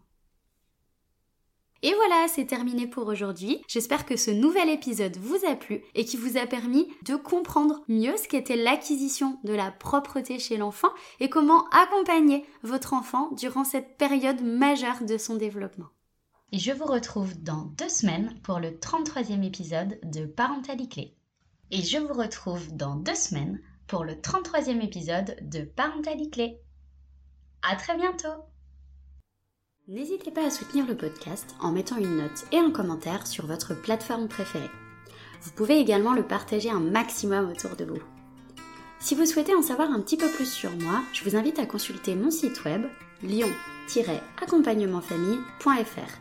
Et 1.81 1.93
voilà, 1.93 2.27
c'est 2.27 2.45
terminé 2.45 2.87
pour 2.87 3.07
aujourd'hui. 3.07 3.61
J'espère 3.67 4.05
que 4.05 4.17
ce 4.17 4.31
nouvel 4.31 4.69
épisode 4.69 5.15
vous 5.17 5.45
a 5.49 5.55
plu 5.55 5.81
et 5.95 6.03
qui 6.03 6.17
vous 6.17 6.37
a 6.37 6.45
permis 6.45 6.87
de 7.05 7.15
comprendre 7.15 7.81
mieux 7.87 8.17
ce 8.17 8.27
qu'était 8.27 8.57
l'acquisition 8.57 9.39
de 9.45 9.53
la 9.53 9.71
propreté 9.71 10.39
chez 10.39 10.57
l'enfant 10.57 10.89
et 11.21 11.29
comment 11.29 11.69
accompagner 11.69 12.45
votre 12.63 12.93
enfant 12.93 13.31
durant 13.31 13.63
cette 13.63 13.97
période 13.97 14.41
majeure 14.41 15.05
de 15.05 15.17
son 15.17 15.35
développement. 15.35 15.87
Et 16.51 16.57
je 16.57 16.71
vous 16.71 16.85
retrouve 16.85 17.41
dans 17.41 17.65
deux 17.77 17.89
semaines 17.89 18.37
pour 18.43 18.59
le 18.59 18.71
33e 18.71 19.43
épisode 19.45 19.99
de 20.03 20.25
Parentalité. 20.25 21.15
Et 21.71 21.81
je 21.81 21.97
vous 21.97 22.13
retrouve 22.13 22.75
dans 22.75 22.95
deux 22.95 23.15
semaines 23.15 23.61
pour 23.87 24.03
le 24.03 24.13
33e 24.13 24.83
épisode 24.83 25.37
de 25.41 25.61
Parentalité. 25.61 26.59
À 27.61 27.75
très 27.75 27.95
bientôt! 27.95 28.43
N'hésitez 29.89 30.29
pas 30.29 30.45
à 30.45 30.51
soutenir 30.51 30.85
le 30.85 30.95
podcast 30.95 31.55
en 31.59 31.71
mettant 31.71 31.97
une 31.97 32.17
note 32.17 32.45
et 32.51 32.59
un 32.59 32.69
commentaire 32.69 33.25
sur 33.25 33.47
votre 33.47 33.73
plateforme 33.73 34.27
préférée. 34.27 34.69
Vous 35.41 35.49
pouvez 35.49 35.79
également 35.79 36.13
le 36.13 36.21
partager 36.21 36.69
un 36.69 36.79
maximum 36.79 37.49
autour 37.49 37.75
de 37.75 37.85
vous. 37.85 37.97
Si 38.99 39.15
vous 39.15 39.25
souhaitez 39.25 39.55
en 39.55 39.63
savoir 39.63 39.89
un 39.89 39.99
petit 39.99 40.17
peu 40.17 40.29
plus 40.29 40.45
sur 40.45 40.69
moi, 40.77 41.01
je 41.11 41.23
vous 41.23 41.35
invite 41.35 41.57
à 41.57 41.65
consulter 41.65 42.13
mon 42.13 42.29
site 42.29 42.63
web 42.65 42.83
lion-accompagnementfamille.fr. 43.23 46.19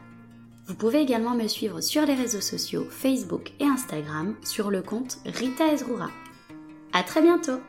Vous 0.66 0.74
pouvez 0.74 1.02
également 1.02 1.34
me 1.34 1.46
suivre 1.46 1.82
sur 1.82 2.06
les 2.06 2.14
réseaux 2.14 2.40
sociaux 2.40 2.86
Facebook 2.88 3.52
et 3.60 3.66
Instagram 3.66 4.34
sur 4.44 4.70
le 4.70 4.80
compte 4.80 5.18
Rita 5.26 5.74
Ezrura. 5.74 6.08
À 6.94 7.02
très 7.02 7.20
bientôt! 7.20 7.60